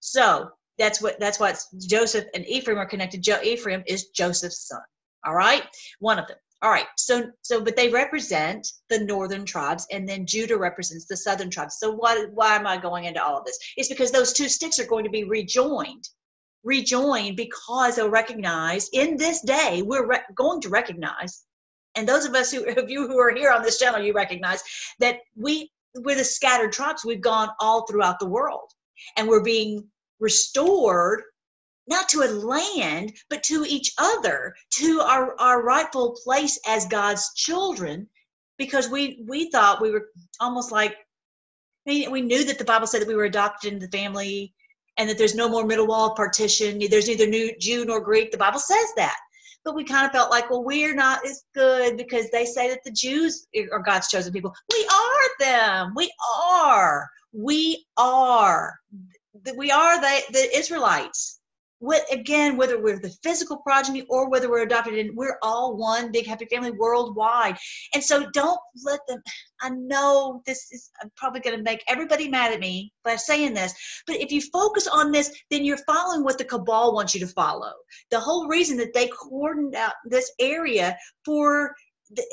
so 0.00 0.48
that's 0.78 1.00
what 1.00 1.18
that's 1.20 1.38
why 1.38 1.54
Joseph 1.86 2.24
and 2.34 2.46
Ephraim 2.46 2.78
are 2.78 2.86
connected. 2.86 3.22
Jo- 3.22 3.42
Ephraim 3.42 3.82
is 3.86 4.08
Joseph's 4.08 4.66
son. 4.66 4.80
All 5.26 5.34
right, 5.34 5.62
one 6.00 6.18
of 6.18 6.26
them. 6.26 6.36
All 6.64 6.70
right, 6.70 6.86
so 6.96 7.30
so 7.42 7.60
but 7.60 7.76
they 7.76 7.90
represent 7.90 8.66
the 8.88 9.00
northern 9.00 9.44
tribes, 9.44 9.86
and 9.92 10.08
then 10.08 10.24
Judah 10.24 10.56
represents 10.56 11.04
the 11.04 11.14
southern 11.14 11.50
tribes. 11.50 11.76
So 11.78 11.92
what? 11.92 12.32
Why 12.32 12.56
am 12.56 12.66
I 12.66 12.78
going 12.78 13.04
into 13.04 13.22
all 13.22 13.36
of 13.36 13.44
this? 13.44 13.58
It's 13.76 13.90
because 13.90 14.10
those 14.10 14.32
two 14.32 14.48
sticks 14.48 14.78
are 14.78 14.86
going 14.86 15.04
to 15.04 15.10
be 15.10 15.24
rejoined, 15.24 16.08
rejoined 16.62 17.36
because 17.36 17.96
they'll 17.96 18.08
recognize 18.08 18.88
in 18.94 19.18
this 19.18 19.42
day 19.42 19.82
we're 19.84 20.06
re- 20.06 20.22
going 20.34 20.62
to 20.62 20.70
recognize, 20.70 21.44
and 21.96 22.08
those 22.08 22.24
of 22.24 22.34
us 22.34 22.50
who 22.50 22.64
of 22.64 22.88
you 22.88 23.08
who 23.08 23.18
are 23.18 23.34
here 23.34 23.50
on 23.50 23.62
this 23.62 23.78
channel, 23.78 24.00
you 24.00 24.14
recognize 24.14 24.62
that 25.00 25.18
we 25.36 25.70
we're 25.96 26.16
the 26.16 26.24
scattered 26.24 26.72
tribes. 26.72 27.04
We've 27.04 27.20
gone 27.20 27.50
all 27.60 27.86
throughout 27.86 28.18
the 28.20 28.26
world, 28.38 28.70
and 29.18 29.28
we're 29.28 29.42
being 29.42 29.86
restored 30.18 31.24
not 31.86 32.08
to 32.10 32.22
a 32.22 32.30
land, 32.30 33.12
but 33.28 33.42
to 33.44 33.64
each 33.68 33.92
other, 33.98 34.54
to 34.70 35.00
our, 35.00 35.38
our 35.40 35.62
rightful 35.62 36.16
place 36.24 36.58
as 36.66 36.86
God's 36.86 37.32
children, 37.34 38.08
because 38.56 38.88
we 38.88 39.24
we 39.26 39.50
thought 39.50 39.82
we 39.82 39.90
were 39.90 40.08
almost 40.40 40.72
like 40.72 40.96
we 41.86 42.22
knew 42.22 42.44
that 42.44 42.58
the 42.58 42.64
Bible 42.64 42.86
said 42.86 43.00
that 43.00 43.08
we 43.08 43.14
were 43.14 43.24
adopted 43.24 43.72
into 43.72 43.86
the 43.86 43.96
family 43.96 44.54
and 44.96 45.10
that 45.10 45.18
there's 45.18 45.34
no 45.34 45.48
more 45.48 45.66
middle 45.66 45.86
wall 45.86 46.14
partition. 46.14 46.80
There's 46.90 47.08
neither 47.08 47.26
new 47.26 47.52
Jew 47.58 47.84
nor 47.84 48.00
Greek. 48.00 48.30
The 48.30 48.38
Bible 48.38 48.60
says 48.60 48.92
that. 48.96 49.16
But 49.64 49.74
we 49.74 49.84
kind 49.84 50.06
of 50.06 50.12
felt 50.12 50.30
like, 50.30 50.50
well, 50.50 50.62
we're 50.62 50.94
not 50.94 51.26
as 51.26 51.42
good 51.54 51.96
because 51.96 52.30
they 52.30 52.44
say 52.44 52.68
that 52.68 52.84
the 52.84 52.90
Jews 52.90 53.46
are 53.72 53.80
God's 53.80 54.08
chosen 54.08 54.32
people. 54.32 54.54
We 54.70 54.86
are 54.86 55.28
them. 55.40 55.92
We 55.96 56.12
are. 56.52 57.08
We 57.32 57.86
are. 57.96 58.74
We 59.56 59.70
are 59.70 60.00
the, 60.00 60.22
the 60.32 60.56
Israelites 60.56 61.40
what 61.84 62.02
again 62.10 62.56
whether 62.56 62.80
we're 62.80 62.98
the 62.98 63.14
physical 63.22 63.58
progeny 63.58 64.06
or 64.08 64.30
whether 64.30 64.48
we're 64.48 64.62
adopted 64.62 64.98
and 64.98 65.14
we're 65.14 65.36
all 65.42 65.76
one 65.76 66.10
big 66.10 66.26
happy 66.26 66.46
family 66.46 66.70
worldwide. 66.70 67.56
And 67.94 68.02
so 68.02 68.30
don't 68.32 68.60
let 68.84 69.00
them 69.06 69.22
i 69.60 69.68
know 69.68 70.42
this 70.46 70.72
is 70.72 70.90
I'm 71.02 71.10
probably 71.16 71.40
going 71.40 71.56
to 71.56 71.62
make 71.62 71.84
everybody 71.86 72.28
mad 72.28 72.52
at 72.52 72.60
me 72.60 72.92
by 73.04 73.16
saying 73.16 73.52
this 73.52 73.74
but 74.06 74.16
if 74.16 74.32
you 74.32 74.40
focus 74.40 74.86
on 74.86 75.12
this 75.12 75.30
then 75.50 75.64
you're 75.64 75.76
following 75.78 76.24
what 76.24 76.38
the 76.38 76.44
cabal 76.44 76.94
wants 76.94 77.14
you 77.14 77.20
to 77.20 77.26
follow. 77.26 77.72
The 78.10 78.20
whole 78.20 78.48
reason 78.48 78.78
that 78.78 78.94
they 78.94 79.08
cordoned 79.08 79.74
out 79.74 79.94
this 80.06 80.32
area 80.40 80.96
for 81.24 81.74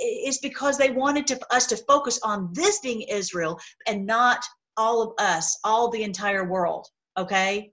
is 0.02 0.38
because 0.40 0.78
they 0.78 0.92
wanted 0.92 1.28
to, 1.28 1.40
us 1.54 1.66
to 1.68 1.78
focus 1.78 2.20
on 2.24 2.50
this 2.54 2.80
being 2.80 3.02
israel 3.02 3.60
and 3.88 4.06
not 4.06 4.44
all 4.78 5.02
of 5.02 5.14
us 5.18 5.58
all 5.66 5.90
the 5.90 6.04
entire 6.04 6.48
world 6.48 6.88
okay 7.18 7.72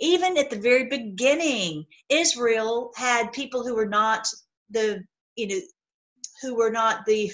even 0.00 0.36
at 0.38 0.50
the 0.50 0.58
very 0.58 0.88
beginning, 0.88 1.86
Israel 2.08 2.92
had 2.96 3.32
people 3.32 3.66
who 3.66 3.74
were 3.74 3.88
not 3.88 4.26
the, 4.70 5.04
you 5.36 5.48
know, 5.48 5.60
who 6.42 6.56
were 6.56 6.70
not 6.70 7.04
the 7.06 7.32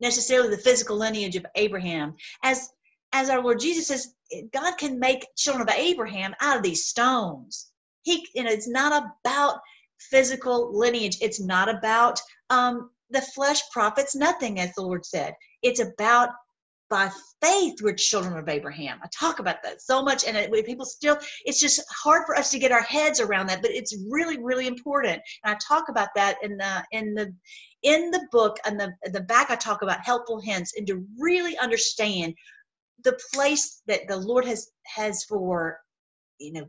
necessarily 0.00 0.50
the 0.50 0.62
physical 0.62 0.96
lineage 0.96 1.36
of 1.36 1.46
Abraham. 1.54 2.14
As 2.42 2.70
as 3.12 3.30
our 3.30 3.42
Lord 3.42 3.60
Jesus 3.60 3.88
says, 3.88 4.14
God 4.52 4.76
can 4.76 4.98
make 4.98 5.26
children 5.36 5.66
of 5.66 5.74
Abraham 5.74 6.34
out 6.40 6.58
of 6.58 6.62
these 6.62 6.86
stones. 6.86 7.70
He, 8.02 8.26
you 8.34 8.44
know, 8.44 8.50
it's 8.50 8.68
not 8.68 8.92
about 9.22 9.60
physical 9.98 10.76
lineage. 10.78 11.16
It's 11.20 11.40
not 11.40 11.68
about 11.68 12.20
um, 12.50 12.90
the 13.10 13.22
flesh 13.22 13.62
profits 13.72 14.14
nothing, 14.14 14.60
as 14.60 14.74
the 14.74 14.82
Lord 14.82 15.06
said. 15.06 15.34
It's 15.62 15.80
about 15.80 16.30
by 16.90 17.10
faith 17.42 17.74
we're 17.82 17.92
children 17.94 18.36
of 18.36 18.48
abraham 18.48 18.98
i 19.02 19.08
talk 19.12 19.38
about 19.38 19.62
that 19.62 19.80
so 19.80 20.02
much 20.02 20.24
and 20.24 20.36
it, 20.36 20.52
people 20.64 20.84
still 20.84 21.16
it's 21.44 21.60
just 21.60 21.82
hard 21.90 22.24
for 22.26 22.36
us 22.36 22.50
to 22.50 22.58
get 22.58 22.72
our 22.72 22.82
heads 22.82 23.20
around 23.20 23.46
that 23.46 23.62
but 23.62 23.70
it's 23.70 23.96
really 24.10 24.42
really 24.42 24.66
important 24.66 25.20
and 25.44 25.54
i 25.54 25.58
talk 25.66 25.88
about 25.88 26.08
that 26.14 26.36
in 26.42 26.56
the 26.56 26.84
in 26.92 27.14
the 27.14 27.32
in 27.82 28.10
the 28.10 28.26
book 28.32 28.58
and 28.66 28.78
the 28.78 28.92
the 29.12 29.20
back 29.20 29.50
i 29.50 29.56
talk 29.56 29.82
about 29.82 30.04
helpful 30.04 30.40
hints 30.40 30.74
and 30.76 30.86
to 30.86 31.04
really 31.18 31.56
understand 31.58 32.34
the 33.04 33.18
place 33.32 33.82
that 33.86 34.00
the 34.08 34.16
lord 34.16 34.44
has 34.44 34.70
has 34.86 35.24
for 35.24 35.78
you 36.38 36.52
know 36.52 36.66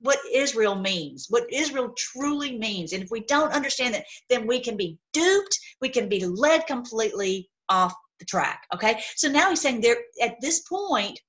what 0.00 0.18
Israel 0.32 0.76
means, 0.76 1.26
what 1.28 1.52
Israel 1.52 1.92
truly 1.96 2.56
means. 2.56 2.92
And 2.92 3.02
if 3.02 3.10
we 3.10 3.20
don't 3.24 3.52
understand 3.52 3.94
that, 3.94 4.04
then 4.30 4.46
we 4.46 4.60
can 4.60 4.76
be 4.76 4.98
duped, 5.12 5.58
we 5.80 5.88
can 5.88 6.08
be 6.08 6.24
led 6.24 6.66
completely 6.66 7.50
off 7.68 7.94
the 8.18 8.24
track. 8.24 8.64
Okay. 8.74 9.00
So 9.16 9.28
now 9.28 9.50
he's 9.50 9.60
saying 9.60 9.80
there 9.80 9.98
at 10.22 10.40
this 10.40 10.60
point, 10.60 11.20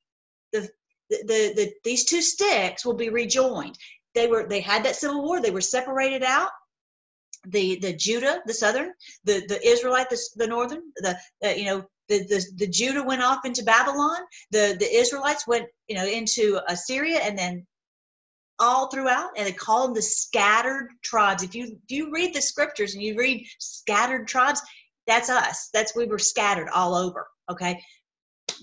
the 0.54 0.70
the, 1.10 1.18
the, 1.26 1.54
the 1.56 1.74
these 1.84 2.06
two 2.06 2.22
sticks 2.22 2.86
will 2.86 2.96
be 2.96 3.10
rejoined. 3.10 3.78
They 4.16 4.28
were 4.28 4.48
they 4.48 4.62
had 4.62 4.84
that 4.86 4.96
civil 4.96 5.24
war, 5.24 5.42
they 5.42 5.52
were 5.52 5.62
separated 5.62 6.24
out. 6.24 6.50
The 7.48 7.80
the 7.80 7.94
Judah, 7.94 8.42
the 8.46 8.54
southern, 8.54 8.92
the 9.24 9.46
the 9.48 9.66
Israelite, 9.66 10.10
the, 10.10 10.20
the 10.36 10.48
northern, 10.48 10.82
the 10.98 11.18
uh, 11.46 11.50
you 11.50 11.66
know 11.66 11.86
the, 12.10 12.26
the, 12.26 12.44
the 12.58 12.68
Judah 12.68 13.04
went 13.04 13.22
off 13.22 13.46
into 13.46 13.64
Babylon. 13.64 14.18
The, 14.52 14.76
the 14.80 14.92
Israelites 14.92 15.48
went, 15.48 15.68
you 15.88 15.96
know, 15.96 16.06
into 16.06 16.60
Assyria 16.68 17.20
and 17.20 17.38
then 17.38 17.66
all 18.58 18.90
throughout 18.90 19.30
and 19.38 19.48
they 19.48 19.54
call 19.54 19.86
them 19.86 19.94
the 19.94 20.02
scattered 20.02 20.90
tribes 21.02 21.44
if 21.44 21.56
you 21.56 21.64
if 21.64 21.92
you 21.92 22.12
read 22.12 22.36
the 22.36 22.42
scriptures 22.42 22.94
and 22.94 23.02
you 23.02 23.16
read 23.18 23.48
scattered 23.58 24.28
tribes 24.28 24.62
that's 25.10 25.30
us. 25.30 25.70
That's 25.74 25.96
we 25.96 26.06
were 26.06 26.20
scattered 26.20 26.70
all 26.70 26.96
over 26.96 27.28
okay? 27.50 27.82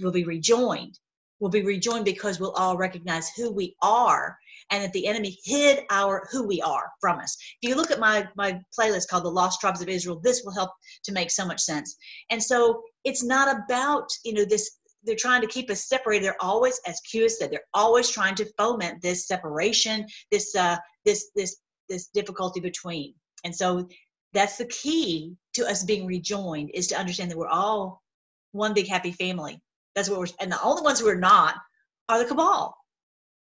We'll 0.00 0.12
be 0.12 0.24
rejoined. 0.24 0.98
We'll 1.40 1.50
be 1.50 1.62
rejoined 1.62 2.06
because 2.06 2.40
we'll 2.40 2.52
all 2.52 2.76
recognize 2.78 3.30
who 3.30 3.52
we 3.52 3.76
are 3.82 4.38
and 4.70 4.82
that 4.82 4.92
the 4.94 5.06
enemy 5.06 5.38
hid 5.44 5.80
our 5.90 6.26
who 6.32 6.46
we 6.46 6.62
are 6.62 6.90
from 7.00 7.18
us. 7.18 7.36
If 7.60 7.68
you 7.68 7.76
look 7.76 7.90
at 7.90 8.00
my 8.00 8.26
my 8.36 8.58
playlist 8.78 9.08
called 9.08 9.24
the 9.24 9.30
lost 9.30 9.60
tribes 9.60 9.82
of 9.82 9.88
israel 9.88 10.18
this 10.22 10.42
will 10.44 10.54
help 10.54 10.70
to 11.04 11.12
make 11.12 11.30
so 11.30 11.44
much 11.44 11.60
sense. 11.60 11.96
And 12.30 12.42
so 12.42 12.82
it's 13.04 13.22
not 13.22 13.54
about 13.64 14.08
you 14.24 14.32
know 14.32 14.44
this 14.44 14.78
they're 15.04 15.14
trying 15.14 15.42
to 15.42 15.46
keep 15.46 15.70
us 15.70 15.86
separated. 15.86 16.24
They're 16.24 16.42
always, 16.42 16.80
as 16.84 17.00
Q 17.00 17.28
said, 17.28 17.52
they're 17.52 17.60
always 17.74 18.10
trying 18.10 18.34
to 18.36 18.52
foment 18.58 19.02
this 19.02 19.28
separation, 19.28 20.06
this 20.32 20.54
uh, 20.56 20.78
this 21.04 21.30
this 21.36 21.58
this 21.88 22.08
difficulty 22.08 22.58
between. 22.58 23.14
And 23.44 23.54
so 23.54 23.88
that's 24.32 24.56
the 24.56 24.66
key 24.66 25.36
to 25.56 25.68
us 25.68 25.84
being 25.84 26.06
rejoined 26.06 26.70
is 26.74 26.86
to 26.88 26.98
understand 26.98 27.30
that 27.30 27.38
we're 27.38 27.48
all 27.48 28.02
one 28.52 28.74
big 28.74 28.88
happy 28.88 29.12
family. 29.12 29.60
That's 29.94 30.08
what 30.08 30.18
we're 30.18 30.26
and 30.40 30.52
the 30.52 30.62
only 30.62 30.82
ones 30.82 31.00
who 31.00 31.08
are 31.08 31.16
not 31.16 31.56
are 32.08 32.18
the 32.18 32.24
cabal. 32.26 32.76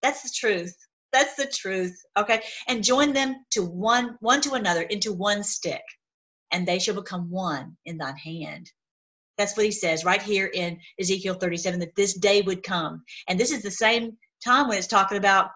That's 0.02 0.22
the 0.22 0.30
truth. 0.34 0.74
That's 1.12 1.34
the 1.36 1.46
truth. 1.46 1.96
Okay. 2.18 2.42
And 2.68 2.82
join 2.82 3.12
them 3.12 3.44
to 3.52 3.64
one 3.64 4.16
one 4.20 4.40
to 4.42 4.54
another 4.54 4.82
into 4.82 5.12
one 5.12 5.42
stick, 5.42 5.82
and 6.50 6.66
they 6.66 6.78
shall 6.78 6.94
become 6.94 7.30
one 7.30 7.76
in 7.86 7.98
thine 7.98 8.16
hand. 8.16 8.70
That's 9.38 9.56
what 9.56 9.66
he 9.66 9.72
says 9.72 10.04
right 10.04 10.20
here 10.20 10.46
in 10.46 10.78
Ezekiel 11.00 11.34
37 11.34 11.80
that 11.80 11.94
this 11.96 12.14
day 12.14 12.42
would 12.42 12.62
come. 12.62 13.02
And 13.28 13.38
this 13.38 13.50
is 13.50 13.62
the 13.62 13.70
same 13.70 14.16
time 14.44 14.68
when 14.68 14.78
it's 14.78 14.86
talking 14.86 15.18
about 15.18 15.50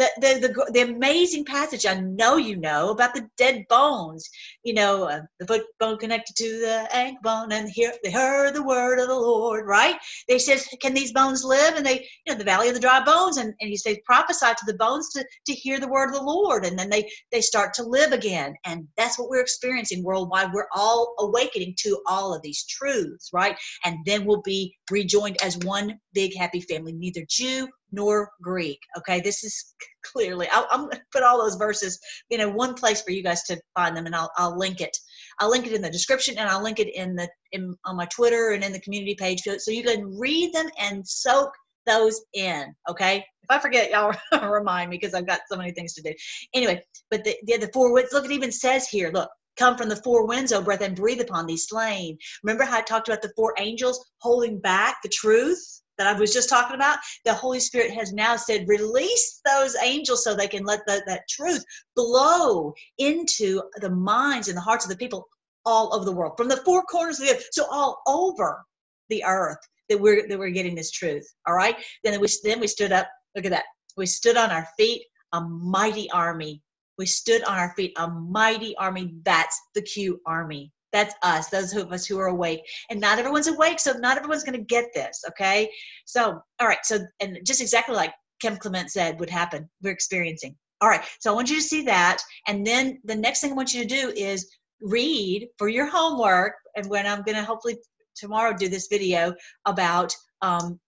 the, 0.00 0.10
the, 0.20 0.48
the, 0.48 0.72
the, 0.72 0.80
amazing 0.80 1.44
passage 1.44 1.84
I 1.84 2.00
know 2.00 2.36
you 2.36 2.56
know 2.56 2.90
about 2.90 3.14
the 3.14 3.28
dead 3.36 3.66
bones. 3.68 4.28
You 4.64 4.74
know, 4.74 5.04
uh, 5.04 5.20
the 5.38 5.46
foot 5.46 5.62
bone 5.78 5.98
connected 5.98 6.36
to 6.36 6.60
the 6.60 6.88
ankle 6.90 7.20
bone, 7.22 7.52
and 7.52 7.68
here 7.68 7.92
they 8.02 8.10
heard 8.10 8.54
the 8.54 8.62
word 8.62 8.98
of 8.98 9.08
the 9.08 9.14
Lord, 9.14 9.66
right? 9.66 9.96
They 10.28 10.38
says, 10.38 10.66
Can 10.80 10.94
these 10.94 11.12
bones 11.12 11.44
live? 11.44 11.74
And 11.74 11.84
they, 11.84 12.06
you 12.26 12.32
know, 12.32 12.38
the 12.38 12.44
valley 12.44 12.68
of 12.68 12.74
the 12.74 12.80
dry 12.80 13.04
bones, 13.04 13.36
and, 13.36 13.52
and 13.60 13.70
he 13.70 13.76
says, 13.76 13.98
prophesy 14.06 14.46
to 14.46 14.64
the 14.66 14.78
bones 14.78 15.10
to, 15.10 15.24
to 15.46 15.52
hear 15.52 15.78
the 15.78 15.88
word 15.88 16.08
of 16.08 16.14
the 16.14 16.22
Lord. 16.22 16.64
And 16.64 16.78
then 16.78 16.88
they, 16.88 17.08
they 17.30 17.40
start 17.40 17.74
to 17.74 17.82
live 17.82 18.12
again. 18.12 18.54
And 18.64 18.86
that's 18.96 19.18
what 19.18 19.28
we're 19.28 19.42
experiencing 19.42 20.02
worldwide. 20.02 20.52
We're 20.52 20.68
all 20.74 21.14
awakening 21.18 21.74
to 21.80 22.00
all 22.08 22.34
of 22.34 22.42
these 22.42 22.64
truths, 22.66 23.30
right? 23.32 23.56
And 23.84 23.98
then 24.06 24.24
we'll 24.24 24.42
be 24.42 24.74
rejoined 24.90 25.36
as 25.42 25.58
one 25.58 25.98
big 26.14 26.36
happy 26.36 26.60
family, 26.60 26.92
neither 26.92 27.24
Jew 27.28 27.68
nor 27.92 28.30
Greek. 28.42 28.78
Okay, 28.98 29.20
this 29.20 29.42
is 29.44 29.74
clearly, 30.04 30.48
i 30.52 30.66
am 30.72 30.82
going 30.82 30.92
to 30.92 31.02
put 31.12 31.22
all 31.22 31.38
those 31.38 31.56
verses 31.56 31.98
in 32.30 32.40
a 32.40 32.48
one 32.48 32.74
place 32.74 33.02
for 33.02 33.10
you 33.10 33.22
guys 33.22 33.42
to 33.44 33.60
find 33.74 33.96
them, 33.96 34.06
and 34.06 34.14
I'll, 34.14 34.30
I'll 34.36 34.56
link 34.56 34.80
it. 34.80 34.96
I'll 35.40 35.50
link 35.50 35.66
it 35.66 35.72
in 35.72 35.82
the 35.82 35.90
description, 35.90 36.38
and 36.38 36.48
I'll 36.48 36.62
link 36.62 36.78
it 36.78 36.94
in 36.94 37.16
the 37.16 37.28
in, 37.52 37.74
on 37.84 37.96
my 37.96 38.06
Twitter 38.06 38.50
and 38.50 38.62
in 38.62 38.72
the 38.72 38.80
community 38.80 39.14
page, 39.14 39.42
so 39.42 39.70
you 39.70 39.82
can 39.82 40.18
read 40.18 40.52
them 40.52 40.68
and 40.78 41.06
soak 41.06 41.50
those 41.86 42.20
in. 42.34 42.74
Okay, 42.88 43.18
if 43.18 43.50
I 43.50 43.58
forget, 43.58 43.90
y'all 43.90 44.14
remind 44.50 44.90
me 44.90 44.98
because 44.98 45.14
I've 45.14 45.26
got 45.26 45.40
so 45.50 45.56
many 45.56 45.72
things 45.72 45.94
to 45.94 46.02
do. 46.02 46.12
Anyway, 46.54 46.82
but 47.10 47.24
the 47.24 47.36
the, 47.44 47.58
the 47.58 47.70
four 47.72 47.92
winds. 47.92 48.12
Look, 48.12 48.24
it 48.24 48.30
even 48.30 48.52
says 48.52 48.88
here. 48.88 49.10
Look, 49.12 49.30
come 49.56 49.76
from 49.76 49.88
the 49.88 49.96
four 49.96 50.26
winds, 50.26 50.52
O 50.52 50.62
breath, 50.62 50.80
and 50.80 50.96
breathe 50.96 51.20
upon 51.20 51.46
these 51.46 51.66
slain. 51.68 52.16
Remember 52.42 52.64
how 52.64 52.78
I 52.78 52.82
talked 52.82 53.08
about 53.08 53.22
the 53.22 53.32
four 53.36 53.54
angels 53.58 54.04
holding 54.18 54.58
back 54.60 54.98
the 55.02 55.08
truth? 55.08 55.80
that 56.00 56.16
I 56.16 56.18
was 56.18 56.32
just 56.32 56.48
talking 56.48 56.76
about, 56.76 56.98
the 57.26 57.34
Holy 57.34 57.60
Spirit 57.60 57.90
has 57.90 58.14
now 58.14 58.34
said, 58.34 58.66
release 58.66 59.42
those 59.44 59.76
angels 59.82 60.24
so 60.24 60.34
they 60.34 60.48
can 60.48 60.64
let 60.64 60.80
the, 60.86 61.02
that 61.06 61.28
truth 61.28 61.62
blow 61.94 62.72
into 62.96 63.60
the 63.82 63.90
minds 63.90 64.48
and 64.48 64.56
the 64.56 64.62
hearts 64.62 64.86
of 64.86 64.90
the 64.90 64.96
people 64.96 65.28
all 65.66 65.94
over 65.94 66.06
the 66.06 66.12
world, 66.12 66.38
from 66.38 66.48
the 66.48 66.56
four 66.64 66.82
corners 66.84 67.20
of 67.20 67.26
the 67.26 67.32
earth, 67.34 67.46
so 67.52 67.66
all 67.70 68.00
over 68.06 68.64
the 69.10 69.22
earth 69.24 69.58
that 69.90 70.00
we're 70.00 70.26
that 70.26 70.38
we're 70.38 70.48
getting 70.50 70.74
this 70.74 70.90
truth. 70.90 71.26
All 71.46 71.54
right. 71.54 71.76
Then 72.02 72.18
we 72.18 72.28
then 72.44 72.60
we 72.60 72.66
stood 72.66 72.92
up. 72.92 73.06
Look 73.36 73.44
at 73.44 73.50
that. 73.50 73.64
We 73.96 74.06
stood 74.06 74.36
on 74.36 74.50
our 74.50 74.66
feet, 74.78 75.02
a 75.32 75.40
mighty 75.42 76.10
army. 76.12 76.62
We 77.00 77.06
stood 77.06 77.42
on 77.44 77.56
our 77.56 77.72
feet, 77.76 77.94
a 77.96 78.10
mighty 78.10 78.76
army. 78.76 79.14
That's 79.24 79.58
the 79.74 79.80
Q 79.80 80.20
army. 80.26 80.70
That's 80.92 81.14
us, 81.22 81.48
those 81.48 81.72
of 81.72 81.90
us 81.92 82.04
who 82.04 82.18
are 82.18 82.26
awake. 82.26 82.60
And 82.90 83.00
not 83.00 83.18
everyone's 83.18 83.46
awake, 83.46 83.80
so 83.80 83.92
not 83.92 84.18
everyone's 84.18 84.44
going 84.44 84.58
to 84.58 84.64
get 84.66 84.90
this, 84.94 85.24
okay? 85.28 85.70
So, 86.04 86.38
all 86.60 86.68
right, 86.68 86.84
so, 86.84 86.98
and 87.20 87.38
just 87.42 87.62
exactly 87.62 87.96
like 87.96 88.12
Kim 88.42 88.58
Clement 88.58 88.90
said 88.90 89.18
would 89.18 89.30
happen, 89.30 89.66
we're 89.82 89.92
experiencing. 89.92 90.54
All 90.82 90.90
right, 90.90 91.02
so 91.20 91.32
I 91.32 91.34
want 91.34 91.48
you 91.48 91.56
to 91.56 91.62
see 91.62 91.82
that. 91.86 92.20
And 92.46 92.66
then 92.66 93.00
the 93.04 93.16
next 93.16 93.40
thing 93.40 93.52
I 93.52 93.54
want 93.54 93.72
you 93.72 93.80
to 93.80 93.88
do 93.88 94.12
is 94.14 94.50
read 94.82 95.48
for 95.56 95.68
your 95.68 95.86
homework. 95.86 96.52
And 96.76 96.86
when 96.90 97.06
I'm 97.06 97.22
going 97.22 97.38
to 97.38 97.44
hopefully 97.44 97.78
tomorrow 98.14 98.54
do 98.54 98.68
this 98.68 98.88
video 98.88 99.32
about 99.64 100.14
um, 100.42 100.78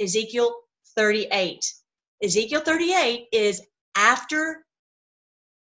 Ezekiel 0.00 0.52
38. 0.96 1.64
Ezekiel 2.24 2.60
38 2.60 3.26
is 3.32 3.62
after 3.96 4.64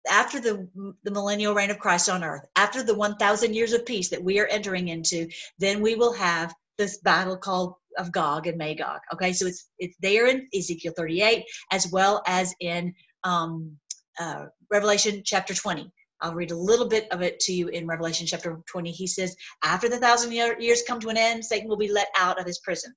after 0.09 0.39
the, 0.39 0.67
the 1.03 1.11
millennial 1.11 1.53
reign 1.53 1.71
of 1.71 1.79
Christ 1.79 2.09
on 2.09 2.23
earth, 2.23 2.45
after 2.55 2.83
the 2.83 2.95
1,000 2.95 3.53
years 3.53 3.73
of 3.73 3.85
peace 3.85 4.09
that 4.09 4.23
we 4.23 4.39
are 4.39 4.47
entering 4.47 4.89
into, 4.89 5.27
then 5.59 5.81
we 5.81 5.95
will 5.95 6.13
have 6.13 6.53
this 6.77 6.97
battle 6.97 7.37
called 7.37 7.75
of 7.97 8.11
Gog 8.11 8.47
and 8.47 8.57
Magog. 8.57 8.99
Okay, 9.13 9.31
so 9.31 9.45
it's 9.45 9.69
it's 9.79 9.95
there 10.01 10.27
in 10.27 10.47
Ezekiel 10.53 10.93
38 10.97 11.45
as 11.71 11.89
well 11.91 12.21
as 12.27 12.53
in 12.59 12.93
um, 13.23 13.77
uh, 14.19 14.45
Revelation 14.69 15.21
chapter 15.23 15.53
20. 15.53 15.89
I'll 16.21 16.33
read 16.33 16.51
a 16.51 16.57
little 16.57 16.87
bit 16.87 17.11
of 17.11 17.21
it 17.21 17.39
to 17.41 17.53
you 17.53 17.67
in 17.69 17.87
Revelation 17.87 18.25
chapter 18.25 18.61
20. 18.67 18.91
He 18.91 19.07
says, 19.07 19.35
After 19.63 19.89
the 19.89 19.99
thousand 19.99 20.31
years 20.31 20.83
come 20.87 20.99
to 21.01 21.09
an 21.09 21.17
end, 21.17 21.43
Satan 21.43 21.67
will 21.67 21.77
be 21.77 21.91
let 21.91 22.07
out 22.17 22.39
of 22.39 22.45
his 22.45 22.59
prison. 22.59 22.93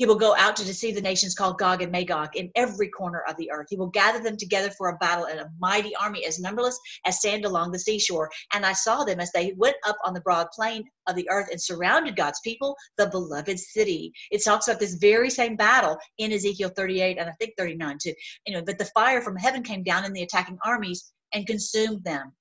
He 0.00 0.06
will 0.06 0.16
go 0.16 0.34
out 0.34 0.56
to 0.56 0.64
deceive 0.64 0.94
the 0.94 1.02
nations 1.02 1.34
called 1.34 1.58
Gog 1.58 1.82
and 1.82 1.92
Magog 1.92 2.34
in 2.34 2.50
every 2.54 2.88
corner 2.88 3.22
of 3.28 3.36
the 3.36 3.50
earth. 3.50 3.66
He 3.68 3.76
will 3.76 3.90
gather 3.90 4.18
them 4.18 4.38
together 4.38 4.70
for 4.70 4.88
a 4.88 4.96
battle 4.96 5.26
and 5.26 5.38
a 5.38 5.50
mighty 5.58 5.94
army 5.94 6.24
as 6.24 6.38
numberless 6.38 6.80
as 7.04 7.20
sand 7.20 7.44
along 7.44 7.70
the 7.70 7.78
seashore. 7.78 8.30
And 8.54 8.64
I 8.64 8.72
saw 8.72 9.04
them 9.04 9.20
as 9.20 9.30
they 9.32 9.52
went 9.58 9.76
up 9.86 9.98
on 10.02 10.14
the 10.14 10.22
broad 10.22 10.46
plain 10.54 10.84
of 11.06 11.16
the 11.16 11.28
earth 11.28 11.48
and 11.50 11.60
surrounded 11.60 12.16
God's 12.16 12.40
people, 12.42 12.76
the 12.96 13.08
beloved 13.08 13.58
city. 13.58 14.14
It 14.30 14.42
talks 14.42 14.68
about 14.68 14.80
this 14.80 14.94
very 14.94 15.28
same 15.28 15.54
battle 15.54 15.98
in 16.16 16.32
Ezekiel 16.32 16.70
38 16.70 17.18
and 17.18 17.28
I 17.28 17.34
think 17.38 17.52
39 17.58 17.98
too. 18.02 18.14
You 18.46 18.54
know, 18.54 18.62
but 18.62 18.78
the 18.78 18.90
fire 18.94 19.20
from 19.20 19.36
heaven 19.36 19.62
came 19.62 19.82
down 19.82 20.06
in 20.06 20.14
the 20.14 20.22
attacking 20.22 20.56
armies 20.64 21.12
and 21.32 21.46
consumed 21.46 22.04
them. 22.04 22.32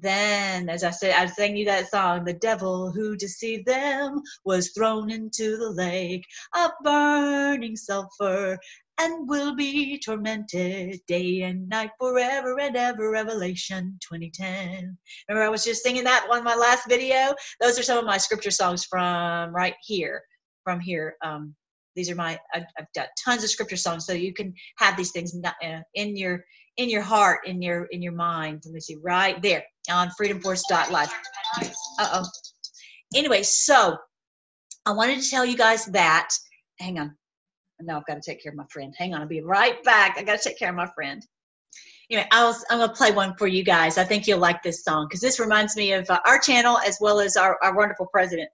Then, 0.00 0.68
as 0.68 0.84
I 0.84 0.90
said, 0.90 1.14
I 1.14 1.26
sang 1.26 1.56
you 1.56 1.64
that 1.64 1.90
song, 1.90 2.24
the 2.24 2.34
devil 2.34 2.92
who 2.92 3.16
deceived 3.16 3.66
them 3.66 4.22
was 4.44 4.70
thrown 4.70 5.10
into 5.10 5.56
the 5.56 5.70
lake 5.70 6.24
of 6.54 6.70
burning 6.84 7.74
sulfur 7.74 8.58
and 8.98 9.28
will 9.28 9.54
be 9.54 9.98
tormented 9.98 11.00
day 11.06 11.42
and 11.42 11.68
night 11.68 11.90
forever 11.98 12.60
and 12.60 12.76
ever. 12.76 13.10
Revelation 13.10 13.98
2010. 14.00 14.96
Remember, 15.28 15.46
I 15.46 15.48
was 15.48 15.64
just 15.64 15.82
singing 15.82 16.04
that 16.04 16.26
one 16.28 16.44
my 16.44 16.54
last 16.54 16.88
video. 16.88 17.34
Those 17.60 17.78
are 17.78 17.84
some 17.84 17.98
of 17.98 18.04
my 18.04 18.18
scripture 18.18 18.50
songs 18.50 18.84
from 18.84 19.52
right 19.54 19.74
here, 19.82 20.22
from 20.64 20.80
here. 20.80 21.16
Um, 21.24 21.54
these 21.96 22.10
are 22.10 22.14
my 22.16 22.38
I've, 22.54 22.64
I've 22.78 22.92
got 22.94 23.08
tons 23.24 23.42
of 23.42 23.50
scripture 23.50 23.76
songs, 23.76 24.06
so 24.06 24.12
you 24.12 24.32
can 24.32 24.54
have 24.76 24.96
these 24.96 25.10
things 25.10 25.34
uh, 25.44 25.80
in 25.94 26.16
your 26.16 26.44
in 26.78 26.88
your 26.88 27.02
heart, 27.02 27.46
in 27.46 27.60
your 27.60 27.84
in 27.86 28.00
your 28.00 28.12
mind. 28.12 28.62
Let 28.64 28.72
me 28.72 28.80
see, 28.80 28.96
right 29.02 29.40
there 29.42 29.64
on 29.90 30.10
freedomforce.live. 30.20 31.12
Uh-oh. 31.98 32.24
Anyway, 33.14 33.42
so 33.42 33.96
I 34.86 34.92
wanted 34.92 35.20
to 35.20 35.30
tell 35.30 35.44
you 35.44 35.56
guys 35.56 35.86
that. 35.86 36.30
Hang 36.78 36.98
on. 36.98 37.14
Now 37.80 37.98
I've 37.98 38.06
got 38.06 38.14
to 38.14 38.20
take 38.20 38.42
care 38.42 38.50
of 38.50 38.56
my 38.56 38.66
friend. 38.70 38.94
Hang 38.96 39.14
on, 39.14 39.20
I'll 39.20 39.28
be 39.28 39.42
right 39.42 39.82
back. 39.84 40.16
I 40.18 40.22
got 40.22 40.40
to 40.40 40.48
take 40.48 40.58
care 40.58 40.70
of 40.70 40.74
my 40.74 40.88
friend. 40.94 41.24
Anyway, 42.10 42.26
I 42.32 42.44
was, 42.44 42.64
I'm 42.70 42.78
going 42.78 42.88
to 42.88 42.96
play 42.96 43.12
one 43.12 43.34
for 43.36 43.46
you 43.46 43.62
guys. 43.62 43.98
I 43.98 44.04
think 44.04 44.26
you'll 44.26 44.38
like 44.38 44.62
this 44.62 44.82
song 44.82 45.06
because 45.06 45.20
this 45.20 45.38
reminds 45.38 45.76
me 45.76 45.92
of 45.92 46.08
uh, 46.08 46.20
our 46.26 46.38
channel 46.38 46.78
as 46.78 46.96
well 47.00 47.20
as 47.20 47.36
our, 47.36 47.58
our 47.62 47.76
wonderful 47.76 48.06
president. 48.06 48.48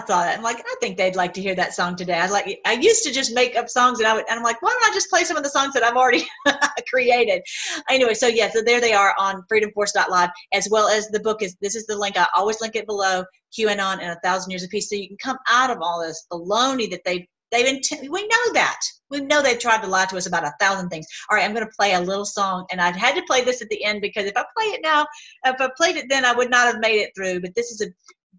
I 0.00 0.06
thought. 0.06 0.28
I'm 0.28 0.42
like, 0.42 0.58
I 0.58 0.76
think 0.80 0.96
they'd 0.96 1.16
like 1.16 1.34
to 1.34 1.42
hear 1.42 1.54
that 1.54 1.74
song 1.74 1.94
today. 1.94 2.14
I 2.14 2.26
like. 2.26 2.60
I 2.64 2.72
used 2.72 3.04
to 3.04 3.12
just 3.12 3.34
make 3.34 3.56
up 3.56 3.68
songs, 3.68 3.98
and 3.98 4.08
I 4.08 4.14
would, 4.14 4.24
and 4.28 4.38
I'm 4.38 4.44
like, 4.44 4.60
why 4.62 4.70
don't 4.70 4.90
I 4.90 4.94
just 4.94 5.10
play 5.10 5.24
some 5.24 5.36
of 5.36 5.42
the 5.42 5.50
songs 5.50 5.74
that 5.74 5.82
I've 5.82 5.96
already 5.96 6.26
created? 6.88 7.42
Anyway, 7.88 8.14
so 8.14 8.26
yeah, 8.26 8.50
so 8.50 8.62
there 8.62 8.80
they 8.80 8.92
are 8.92 9.14
on 9.18 9.44
freedomforce.live, 9.52 10.30
as 10.52 10.68
well 10.70 10.88
as 10.88 11.08
the 11.08 11.20
book 11.20 11.42
is. 11.42 11.56
This 11.60 11.74
is 11.74 11.86
the 11.86 11.96
link. 11.96 12.16
I 12.16 12.26
always 12.34 12.60
link 12.60 12.76
it 12.76 12.86
below. 12.86 13.24
QAnon 13.58 14.00
and 14.00 14.12
a 14.12 14.20
thousand 14.22 14.50
years 14.52 14.62
of 14.62 14.70
peace, 14.70 14.88
so 14.88 14.94
you 14.94 15.08
can 15.08 15.16
come 15.16 15.38
out 15.48 15.70
of 15.70 15.78
all 15.82 16.00
this 16.00 16.24
baloney 16.32 16.88
that 16.90 17.00
they've 17.04 17.26
they've 17.50 17.80
we 18.08 18.22
know 18.28 18.52
that 18.52 18.80
we 19.10 19.20
know 19.20 19.42
they've 19.42 19.58
tried 19.58 19.82
to 19.82 19.88
lie 19.88 20.06
to 20.06 20.16
us 20.16 20.26
about 20.26 20.44
a 20.44 20.54
thousand 20.60 20.88
things. 20.88 21.06
All 21.28 21.36
right, 21.36 21.44
I'm 21.44 21.52
going 21.52 21.66
to 21.66 21.72
play 21.76 21.94
a 21.94 22.00
little 22.00 22.24
song, 22.24 22.64
and 22.70 22.80
I 22.80 22.96
had 22.96 23.16
to 23.16 23.22
play 23.22 23.42
this 23.42 23.60
at 23.60 23.68
the 23.68 23.84
end 23.84 24.00
because 24.00 24.24
if 24.24 24.36
I 24.36 24.44
play 24.56 24.66
it 24.66 24.80
now, 24.82 25.04
if 25.44 25.60
I 25.60 25.68
played 25.76 25.96
it 25.96 26.06
then, 26.08 26.24
I 26.24 26.32
would 26.32 26.50
not 26.50 26.66
have 26.66 26.80
made 26.80 27.00
it 27.00 27.10
through. 27.16 27.40
But 27.40 27.54
this 27.54 27.70
is 27.72 27.80
a 27.80 27.86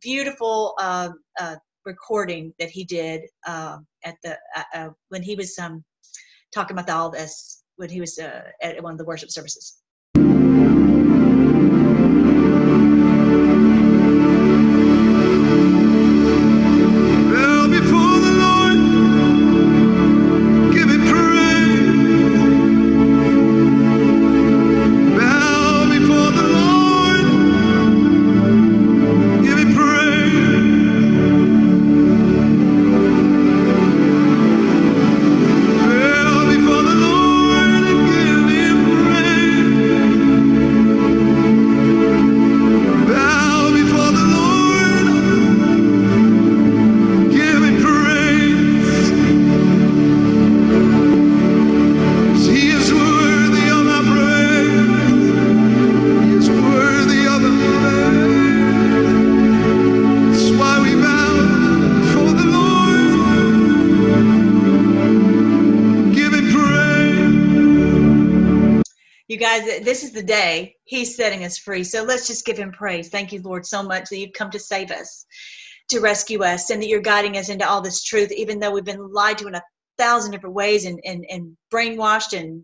beautiful 0.02 0.74
uh, 0.80 1.10
uh, 1.40 1.56
recording 1.86 2.54
that 2.60 2.70
he 2.70 2.84
did 2.84 3.22
uh, 3.48 3.78
at 4.04 4.16
the 4.24 4.38
uh, 4.56 4.64
uh, 4.74 4.90
when 5.10 5.22
he 5.22 5.36
was 5.36 5.58
um, 5.60 5.84
talking 6.54 6.78
about 6.78 6.90
all 6.90 7.10
this 7.10 7.64
when 7.78 7.90
he 7.90 8.02
was 8.02 8.20
uh, 8.20 8.44
at 8.62 8.82
one 8.84 8.94
of 8.94 8.98
the 8.98 9.06
worship 9.06 9.32
services. 9.32 9.81
The 70.22 70.28
day 70.28 70.76
he's 70.84 71.16
setting 71.16 71.44
us 71.44 71.58
free. 71.58 71.84
So 71.84 72.04
let's 72.04 72.28
just 72.28 72.46
give 72.46 72.58
him 72.58 72.72
praise. 72.72 73.10
Thank 73.10 73.34
you, 73.34 73.42
Lord, 73.42 73.66
so 73.66 73.82
much 73.82 74.10
that 74.10 74.18
you've 74.18 74.34
come 74.34 74.52
to 74.52 74.60
save 74.60 74.92
us, 74.92 75.26
to 75.90 76.00
rescue 76.00 76.44
us, 76.44 76.70
and 76.70 76.82
that 76.82 76.88
you're 76.88 77.02
guiding 77.02 77.38
us 77.38 77.50
into 77.50 77.68
all 77.68 77.82
this 77.82 78.04
truth, 78.04 78.32
even 78.32 78.60
though 78.60 78.72
we've 78.72 78.86
been 78.86 79.12
lied 79.12 79.40
to 79.40 79.48
in 79.48 79.56
a 79.56 79.64
thousand 79.98 80.32
different 80.32 80.56
ways 80.56 80.86
and, 80.86 81.00
and, 81.06 81.26
and 81.30 81.58
brainwashed 81.74 82.38
and 82.40 82.64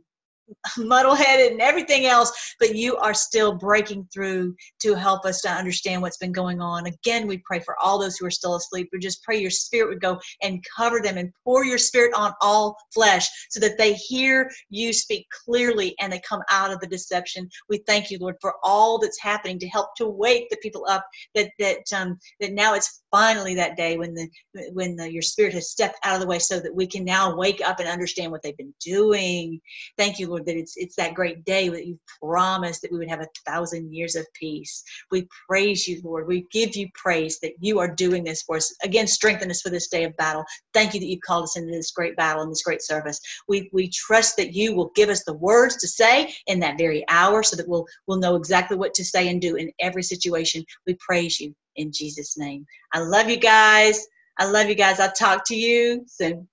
muddle 0.78 1.16
headed 1.16 1.52
and 1.52 1.62
everything 1.62 2.06
else, 2.06 2.56
but 2.60 2.76
you 2.76 2.98
are 2.98 3.14
still 3.14 3.56
breaking 3.56 4.08
through 4.14 4.56
to 4.82 4.94
help 4.94 5.26
us 5.26 5.42
to 5.42 5.50
understand 5.50 6.02
what's 6.02 6.18
been 6.18 6.32
going 6.32 6.62
on. 6.62 6.86
Again, 6.88 7.28
we 7.28 7.42
pray 7.46 7.60
for 7.60 7.76
all 7.82 8.00
those 8.00 8.18
who 8.18 8.26
are 8.26 8.32
still 8.32 8.56
asleep. 8.56 8.90
We 8.92 9.00
just 9.00 9.24
pray 9.24 9.40
your 9.40 9.52
spirit 9.52 9.90
would 9.90 10.02
go 10.02 10.20
and 10.42 10.64
cover 10.76 11.00
them 11.02 11.18
and 11.18 11.32
pour 11.44 11.66
your 11.66 11.78
spirit 11.78 12.14
on 12.16 12.34
all 12.42 12.78
flesh 12.94 13.28
so 13.50 13.60
that 13.60 13.78
they 13.78 13.94
hear 13.94 14.50
you 14.70 14.94
speak 14.94 15.28
clearly 15.46 15.96
and 16.00 16.12
they 16.12 16.22
come 16.28 16.42
out 16.50 16.72
of 16.72 16.80
the 16.80 16.88
deception. 16.88 17.50
We 17.70 17.84
thank 17.88 18.10
you, 18.10 18.18
Lord, 18.20 18.36
for 18.42 18.56
all 18.64 19.00
that's 19.00 19.22
happening 19.22 19.60
to 19.60 19.68
help 19.68 19.90
to 19.98 20.08
wake 20.08 20.50
the 20.50 20.58
people 20.62 20.86
up 20.90 21.06
that 21.36 21.52
that 21.60 21.80
um 21.96 22.18
that 22.40 22.54
now 22.54 22.74
it's 22.74 23.02
finally 23.12 23.56
that 23.56 23.78
day 23.78 23.98
when 23.98 24.14
the 24.14 24.28
when 24.74 24.96
the, 24.96 25.12
your 25.12 25.22
spirit 25.22 25.54
has 25.54 25.72
stepped 25.72 25.98
out 26.04 26.16
of 26.16 26.22
the 26.22 26.28
way 26.28 26.40
so 26.40 26.60
that 26.60 26.74
we 26.74 26.88
can 26.88 27.04
now 27.04 27.36
wake 27.36 27.62
up 27.66 27.80
and 27.80 27.88
understand 27.88 28.32
what 28.32 28.42
they've 28.42 28.58
been 28.58 28.74
doing 28.84 29.60
thank 29.98 30.20
you 30.20 30.28
lord 30.28 30.37
that 30.46 30.56
it's 30.56 30.76
it's 30.78 30.96
that 30.96 31.14
great 31.14 31.44
day 31.46 31.70
that 31.70 31.86
you 31.88 32.00
promised 32.22 32.82
that 32.82 32.92
we 32.92 32.98
would 32.98 33.10
have 33.10 33.22
a 33.22 33.28
thousand 33.46 33.94
years 33.94 34.16
of 34.16 34.26
peace. 34.34 34.84
We 35.12 35.28
praise 35.48 35.88
you 35.88 36.02
lord. 36.04 36.28
We 36.28 36.46
give 36.52 36.76
you 36.76 36.88
praise 36.94 37.40
that 37.40 37.54
you 37.60 37.80
are 37.80 37.94
doing 37.94 38.24
this 38.24 38.44
for 38.44 38.58
us. 38.58 38.74
Again 38.84 39.08
strengthen 39.08 39.50
us 39.50 39.62
for 39.62 39.70
this 39.70 39.88
day 39.88 40.04
of 40.04 40.16
battle. 40.18 40.44
Thank 40.74 40.94
you 40.94 41.00
that 41.00 41.08
you've 41.08 41.22
called 41.22 41.44
us 41.44 41.58
into 41.58 41.72
this 41.72 41.92
great 41.92 42.16
battle 42.16 42.44
and 42.44 42.52
this 42.52 42.64
great 42.64 42.82
service. 42.82 43.20
We 43.48 43.70
we 43.74 43.90
trust 43.90 44.38
that 44.38 44.54
you 44.54 44.76
will 44.76 44.92
give 44.96 45.10
us 45.10 45.24
the 45.24 45.34
words 45.34 45.78
to 45.78 45.88
say 45.88 46.34
in 46.48 46.60
that 46.60 46.78
very 46.78 47.04
hour 47.10 47.44
so 47.44 47.56
that 47.56 47.68
we'll 47.68 47.86
we'll 48.08 48.20
know 48.20 48.36
exactly 48.36 48.78
what 48.78 48.94
to 48.96 49.06
say 49.06 49.30
and 49.30 49.42
do 49.42 49.56
in 49.56 49.72
every 49.80 50.04
situation. 50.04 50.64
We 50.86 50.96
praise 51.00 51.40
you 51.40 51.54
in 51.76 51.92
jesus 51.92 52.38
name. 52.38 52.66
I 52.94 53.00
love 53.00 53.30
you 53.30 53.38
guys. 53.38 54.06
I 54.40 54.46
love 54.46 54.68
you 54.68 54.76
guys. 54.76 55.00
I'll 55.00 55.12
talk 55.12 55.46
to 55.48 55.56
you 55.56 56.04
soon 56.08 56.46